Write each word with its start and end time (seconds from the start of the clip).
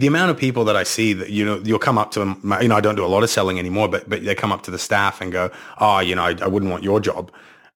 the 0.00 0.06
amount 0.06 0.30
of 0.30 0.38
people 0.38 0.64
that 0.64 0.76
I 0.76 0.82
see 0.82 1.12
that, 1.12 1.28
you 1.28 1.44
know, 1.44 1.60
you'll 1.62 1.78
come 1.78 1.98
up 1.98 2.10
to 2.12 2.20
them, 2.20 2.40
you 2.62 2.68
know, 2.68 2.76
I 2.76 2.80
don't 2.80 2.96
do 2.96 3.04
a 3.04 3.06
lot 3.06 3.22
of 3.22 3.28
selling 3.28 3.58
anymore, 3.58 3.86
but, 3.86 4.08
but 4.08 4.24
they 4.24 4.34
come 4.34 4.50
up 4.50 4.62
to 4.62 4.70
the 4.70 4.78
staff 4.78 5.20
and 5.20 5.30
go, 5.30 5.50
oh, 5.78 5.98
you 6.00 6.14
know, 6.14 6.22
I, 6.22 6.34
I 6.40 6.46
wouldn't 6.46 6.72
want 6.72 6.82
your 6.82 7.00
job. 7.00 7.30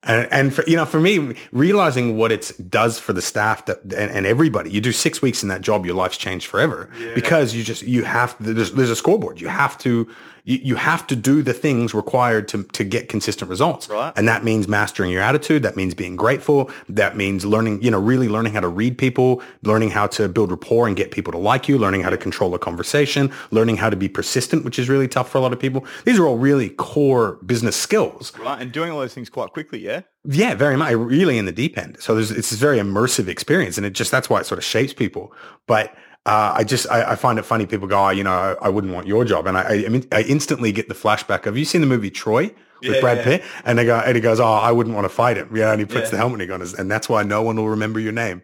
And, 0.04 0.26
and 0.32 0.54
for, 0.54 0.64
you 0.66 0.76
know, 0.76 0.86
for 0.86 1.00
me, 1.00 1.34
realizing 1.52 2.16
what 2.16 2.32
it 2.32 2.50
does 2.68 2.98
for 2.98 3.12
the 3.12 3.20
staff 3.20 3.66
that, 3.66 3.82
and, 3.82 4.10
and, 4.10 4.24
everybody, 4.24 4.70
you 4.70 4.80
do 4.80 4.92
six 4.92 5.20
weeks 5.20 5.42
in 5.42 5.50
that 5.50 5.60
job, 5.60 5.84
your 5.84 5.94
life's 5.94 6.16
changed 6.16 6.46
forever 6.46 6.90
yeah. 6.98 7.14
because 7.14 7.54
you 7.54 7.62
just, 7.62 7.82
you 7.82 8.04
have, 8.04 8.34
there's, 8.40 8.72
there's 8.72 8.90
a 8.90 8.96
scoreboard. 8.96 9.38
You 9.38 9.48
have 9.48 9.76
to, 9.78 10.08
you, 10.44 10.58
you 10.62 10.74
have 10.76 11.06
to 11.06 11.16
do 11.16 11.42
the 11.42 11.52
things 11.52 11.94
required 11.94 12.48
to, 12.48 12.62
to 12.64 12.84
get 12.84 13.08
consistent 13.08 13.50
results. 13.50 13.88
Right. 13.88 14.12
And 14.14 14.28
that 14.28 14.44
means 14.44 14.68
mastering 14.68 15.10
your 15.10 15.22
attitude. 15.22 15.62
That 15.62 15.76
means 15.76 15.94
being 15.94 16.16
grateful. 16.16 16.70
That 16.88 17.16
means 17.16 17.44
learning, 17.44 17.82
you 17.82 17.90
know, 17.90 17.98
really 17.98 18.28
learning 18.28 18.52
how 18.52 18.60
to 18.60 18.68
read 18.68 18.98
people, 18.98 19.42
learning 19.62 19.90
how 19.90 20.06
to 20.08 20.28
build 20.28 20.50
rapport 20.50 20.86
and 20.86 20.96
get 20.96 21.10
people 21.10 21.32
to 21.32 21.38
like 21.38 21.68
you, 21.68 21.78
learning 21.78 22.02
how 22.02 22.10
to 22.10 22.18
control 22.18 22.54
a 22.54 22.58
conversation, 22.58 23.32
learning 23.50 23.78
how 23.78 23.90
to 23.90 23.96
be 23.96 24.08
persistent, 24.08 24.64
which 24.64 24.78
is 24.78 24.88
really 24.88 25.08
tough 25.08 25.30
for 25.30 25.38
a 25.38 25.40
lot 25.40 25.52
of 25.52 25.58
people. 25.58 25.84
These 26.04 26.18
are 26.18 26.26
all 26.26 26.38
really 26.38 26.68
core 26.70 27.38
business 27.46 27.76
skills. 27.76 28.32
Right. 28.38 28.60
And 28.60 28.70
doing 28.70 28.90
all 28.90 29.00
those 29.00 29.14
things 29.14 29.30
quite 29.30 29.52
quickly. 29.52 29.80
Yeah. 29.80 30.02
Yeah, 30.26 30.54
very 30.54 30.76
much. 30.76 30.94
Really 30.94 31.36
in 31.36 31.44
the 31.44 31.52
deep 31.52 31.76
end. 31.76 31.98
So 32.00 32.14
there's, 32.14 32.30
it's 32.30 32.52
a 32.52 32.56
very 32.56 32.78
immersive 32.78 33.28
experience 33.28 33.76
and 33.76 33.86
it 33.86 33.90
just, 33.90 34.10
that's 34.10 34.30
why 34.30 34.40
it 34.40 34.46
sort 34.46 34.58
of 34.58 34.64
shapes 34.64 34.94
people. 34.94 35.32
But 35.66 35.94
uh, 36.26 36.54
I 36.56 36.64
just 36.64 36.90
I, 36.90 37.12
I, 37.12 37.16
find 37.16 37.38
it 37.38 37.44
funny. 37.44 37.66
People 37.66 37.86
go, 37.86 38.06
oh, 38.06 38.08
you 38.08 38.24
know, 38.24 38.32
I, 38.32 38.66
I, 38.66 38.68
wouldn't 38.70 38.94
want 38.94 39.06
your 39.06 39.26
job, 39.26 39.46
and 39.46 39.58
I, 39.58 39.84
I 39.84 39.88
mean, 39.88 40.06
I 40.10 40.22
instantly 40.22 40.72
get 40.72 40.88
the 40.88 40.94
flashback. 40.94 41.44
Have 41.44 41.58
you 41.58 41.66
seen 41.66 41.82
the 41.82 41.86
movie 41.86 42.10
Troy 42.10 42.44
with 42.80 42.94
yeah, 42.94 43.00
Brad 43.00 43.18
yeah. 43.18 43.24
Pitt? 43.24 43.44
And 43.66 43.78
they 43.78 43.84
go, 43.84 43.98
and 43.98 44.14
he 44.14 44.22
goes, 44.22 44.40
oh, 44.40 44.44
I 44.44 44.72
wouldn't 44.72 44.94
want 44.94 45.04
to 45.04 45.10
fight 45.10 45.36
him. 45.36 45.54
Yeah, 45.54 45.72
and 45.72 45.80
he 45.80 45.86
puts 45.86 46.06
yeah. 46.06 46.10
the 46.12 46.16
helmet 46.16 46.50
on 46.50 46.60
his, 46.60 46.72
and 46.72 46.90
that's 46.90 47.10
why 47.10 47.24
no 47.24 47.42
one 47.42 47.56
will 47.56 47.68
remember 47.68 48.00
your 48.00 48.12
name. 48.12 48.42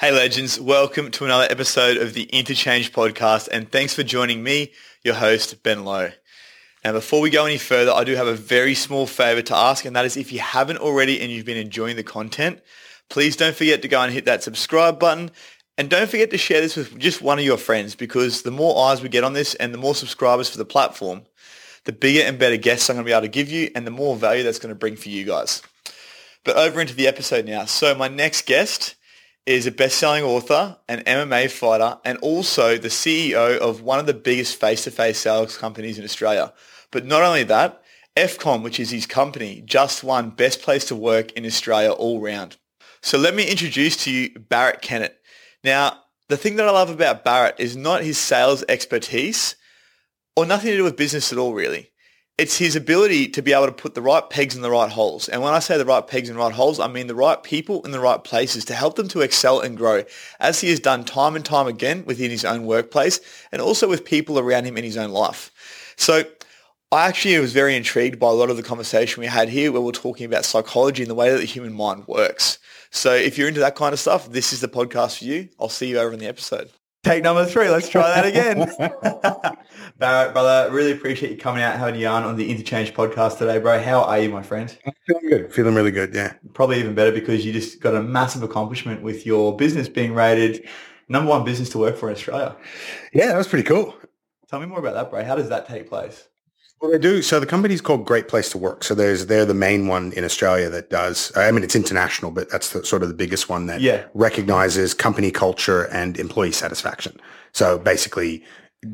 Hey 0.00 0.12
legends, 0.12 0.58
welcome 0.58 1.10
to 1.12 1.24
another 1.24 1.46
episode 1.50 1.98
of 1.98 2.14
the 2.14 2.26
Intochange 2.32 2.90
podcast, 2.90 3.48
and 3.52 3.70
thanks 3.70 3.92
for 3.92 4.02
joining 4.02 4.42
me, 4.42 4.72
your 5.02 5.14
host 5.14 5.62
Ben 5.62 5.84
Lowe. 5.84 6.10
Now, 6.84 6.92
before 6.92 7.20
we 7.20 7.28
go 7.28 7.44
any 7.44 7.58
further, 7.58 7.92
I 7.92 8.04
do 8.04 8.16
have 8.16 8.26
a 8.26 8.34
very 8.34 8.74
small 8.74 9.06
favor 9.06 9.42
to 9.42 9.54
ask, 9.54 9.84
and 9.84 9.94
that 9.94 10.06
is 10.06 10.16
if 10.16 10.32
you 10.32 10.40
haven't 10.40 10.78
already 10.78 11.20
and 11.20 11.30
you've 11.30 11.44
been 11.44 11.58
enjoying 11.58 11.96
the 11.96 12.02
content, 12.02 12.60
please 13.08 13.36
don't 13.36 13.54
forget 13.54 13.82
to 13.82 13.88
go 13.88 14.00
and 14.00 14.12
hit 14.12 14.24
that 14.24 14.42
subscribe 14.42 14.98
button 14.98 15.30
and 15.76 15.90
don't 15.90 16.08
forget 16.08 16.30
to 16.30 16.38
share 16.38 16.60
this 16.60 16.76
with 16.76 16.98
just 16.98 17.22
one 17.22 17.38
of 17.38 17.44
your 17.44 17.56
friends 17.56 17.94
because 17.94 18.42
the 18.42 18.50
more 18.50 18.86
eyes 18.86 19.02
we 19.02 19.08
get 19.08 19.24
on 19.24 19.32
this 19.32 19.54
and 19.56 19.74
the 19.74 19.78
more 19.78 19.94
subscribers 19.94 20.48
for 20.48 20.58
the 20.58 20.64
platform, 20.64 21.22
the 21.84 21.92
bigger 21.92 22.20
and 22.20 22.38
better 22.38 22.56
guests 22.56 22.88
I'm 22.88 22.96
going 22.96 23.04
to 23.04 23.08
be 23.08 23.12
able 23.12 23.22
to 23.22 23.28
give 23.28 23.50
you 23.50 23.70
and 23.74 23.86
the 23.86 23.90
more 23.90 24.16
value 24.16 24.42
that's 24.42 24.58
going 24.58 24.74
to 24.74 24.78
bring 24.78 24.96
for 24.96 25.08
you 25.08 25.24
guys. 25.24 25.62
But 26.44 26.56
over 26.56 26.80
into 26.80 26.94
the 26.94 27.08
episode 27.08 27.46
now. 27.46 27.64
So 27.64 27.94
my 27.94 28.08
next 28.08 28.46
guest 28.46 28.94
is 29.46 29.66
a 29.66 29.72
best-selling 29.72 30.24
author, 30.24 30.76
an 30.88 31.00
MMA 31.00 31.50
fighter, 31.50 31.98
and 32.04 32.18
also 32.18 32.78
the 32.78 32.88
CEO 32.88 33.58
of 33.58 33.82
one 33.82 33.98
of 33.98 34.06
the 34.06 34.14
biggest 34.14 34.58
face-to-face 34.58 35.18
sales 35.18 35.58
companies 35.58 35.98
in 35.98 36.04
Australia. 36.04 36.52
But 36.90 37.04
not 37.04 37.22
only 37.22 37.42
that, 37.44 37.82
Efcomm, 38.16 38.62
which 38.62 38.78
is 38.78 38.90
his 38.90 39.06
company, 39.06 39.62
just 39.66 40.04
won 40.04 40.30
Best 40.30 40.62
Place 40.62 40.84
to 40.86 40.96
Work 40.96 41.32
in 41.32 41.44
Australia 41.44 41.90
all 41.90 42.20
round. 42.20 42.56
So 43.02 43.18
let 43.18 43.34
me 43.34 43.46
introduce 43.46 43.96
to 44.04 44.10
you 44.10 44.30
Barratt 44.30 44.80
Kennett. 44.80 45.20
Now, 45.64 46.02
the 46.28 46.36
thing 46.36 46.56
that 46.56 46.68
I 46.68 46.70
love 46.70 46.90
about 46.90 47.24
Barratt 47.24 47.58
is 47.58 47.76
not 47.76 48.04
his 48.04 48.18
sales 48.18 48.62
expertise 48.68 49.56
or 50.36 50.46
nothing 50.46 50.70
to 50.70 50.76
do 50.76 50.84
with 50.84 50.96
business 50.96 51.32
at 51.32 51.38
all, 51.38 51.54
really. 51.54 51.90
It's 52.36 52.58
his 52.58 52.74
ability 52.74 53.28
to 53.28 53.42
be 53.42 53.52
able 53.52 53.66
to 53.66 53.72
put 53.72 53.94
the 53.94 54.02
right 54.02 54.28
pegs 54.28 54.56
in 54.56 54.62
the 54.62 54.70
right 54.70 54.90
holes. 54.90 55.28
And 55.28 55.40
when 55.40 55.54
I 55.54 55.60
say 55.60 55.78
the 55.78 55.84
right 55.84 56.04
pegs 56.04 56.28
in 56.28 56.34
the 56.34 56.42
right 56.42 56.52
holes, 56.52 56.80
I 56.80 56.88
mean 56.88 57.06
the 57.06 57.14
right 57.14 57.40
people 57.40 57.82
in 57.82 57.92
the 57.92 58.00
right 58.00 58.22
places 58.22 58.64
to 58.66 58.74
help 58.74 58.96
them 58.96 59.06
to 59.08 59.20
excel 59.20 59.60
and 59.60 59.76
grow, 59.76 60.02
as 60.40 60.60
he 60.60 60.68
has 60.70 60.80
done 60.80 61.04
time 61.04 61.36
and 61.36 61.44
time 61.44 61.68
again 61.68 62.04
within 62.04 62.30
his 62.30 62.44
own 62.44 62.66
workplace 62.66 63.20
and 63.52 63.62
also 63.62 63.88
with 63.88 64.04
people 64.04 64.38
around 64.38 64.64
him 64.64 64.76
in 64.76 64.84
his 64.84 64.96
own 64.96 65.10
life. 65.10 65.52
So 65.96 66.24
I 66.90 67.06
actually 67.06 67.38
was 67.38 67.52
very 67.52 67.76
intrigued 67.76 68.18
by 68.18 68.28
a 68.28 68.32
lot 68.32 68.50
of 68.50 68.56
the 68.56 68.62
conversation 68.64 69.20
we 69.20 69.26
had 69.28 69.48
here 69.48 69.70
where 69.70 69.80
we're 69.80 69.92
talking 69.92 70.26
about 70.26 70.44
psychology 70.44 71.04
and 71.04 71.10
the 71.10 71.14
way 71.14 71.30
that 71.30 71.38
the 71.38 71.44
human 71.44 71.72
mind 71.72 72.08
works. 72.08 72.58
So 72.94 73.12
if 73.12 73.36
you're 73.36 73.48
into 73.48 73.60
that 73.60 73.74
kind 73.74 73.92
of 73.92 73.98
stuff, 73.98 74.30
this 74.30 74.52
is 74.52 74.60
the 74.60 74.68
podcast 74.68 75.18
for 75.18 75.24
you. 75.24 75.48
I'll 75.58 75.68
see 75.68 75.88
you 75.88 75.98
over 75.98 76.12
in 76.12 76.20
the 76.20 76.28
episode. 76.28 76.70
Take 77.02 77.24
number 77.24 77.44
three. 77.44 77.68
Let's 77.68 77.88
try 77.88 78.02
that 78.02 78.24
again. 78.24 78.58
Barratt, 80.00 80.32
brother, 80.32 80.72
really 80.72 80.92
appreciate 80.92 81.32
you 81.32 81.36
coming 81.36 81.60
out, 81.60 81.76
having 81.76 82.00
you 82.00 82.06
on 82.06 82.22
on 82.22 82.36
the 82.36 82.48
Intochange 82.48 82.92
podcast 82.92 83.38
today, 83.38 83.58
bro. 83.58 83.82
How 83.82 84.02
are 84.04 84.20
you, 84.20 84.30
my 84.30 84.42
friend? 84.42 84.74
I'm 84.86 84.92
feeling 85.06 85.28
good. 85.28 85.52
Feeling 85.52 85.74
really 85.74 85.90
good, 85.90 86.14
yeah. 86.14 86.34
Probably 86.54 86.78
even 86.78 86.94
better 86.94 87.10
because 87.10 87.44
you 87.44 87.52
just 87.52 87.80
got 87.80 87.96
a 87.96 88.02
massive 88.02 88.44
accomplishment 88.44 89.02
with 89.02 89.26
your 89.26 89.56
business 89.56 89.88
being 89.88 90.14
rated 90.14 90.66
number 91.08 91.28
one 91.28 91.44
business 91.44 91.68
to 91.70 91.78
work 91.78 91.96
for 91.96 92.08
in 92.08 92.14
Australia. 92.14 92.56
Yeah, 93.12 93.26
that 93.26 93.36
was 93.36 93.48
pretty 93.48 93.64
cool. 93.64 93.94
Tell 94.48 94.60
me 94.60 94.66
more 94.66 94.78
about 94.78 94.94
that, 94.94 95.10
bro. 95.10 95.24
How 95.24 95.34
does 95.34 95.48
that 95.48 95.66
take 95.66 95.88
place? 95.88 96.28
Well, 96.84 96.92
they 96.92 96.98
do. 96.98 97.22
So 97.22 97.40
the 97.40 97.46
company's 97.46 97.80
called 97.80 98.04
Great 98.04 98.28
Place 98.28 98.50
to 98.50 98.58
Work. 98.58 98.84
So 98.84 98.94
there's 98.94 99.24
they're 99.24 99.46
the 99.46 99.54
main 99.54 99.86
one 99.86 100.12
in 100.12 100.22
Australia 100.22 100.68
that 100.68 100.90
does. 100.90 101.32
I 101.34 101.50
mean, 101.50 101.64
it's 101.64 101.74
international, 101.74 102.30
but 102.30 102.50
that's 102.50 102.74
the, 102.74 102.84
sort 102.84 103.02
of 103.02 103.08
the 103.08 103.14
biggest 103.14 103.48
one 103.48 103.64
that 103.68 103.80
yeah. 103.80 104.04
recognizes 104.12 104.92
company 104.92 105.30
culture 105.30 105.84
and 105.84 106.18
employee 106.18 106.52
satisfaction. 106.52 107.18
So 107.52 107.78
basically, 107.78 108.44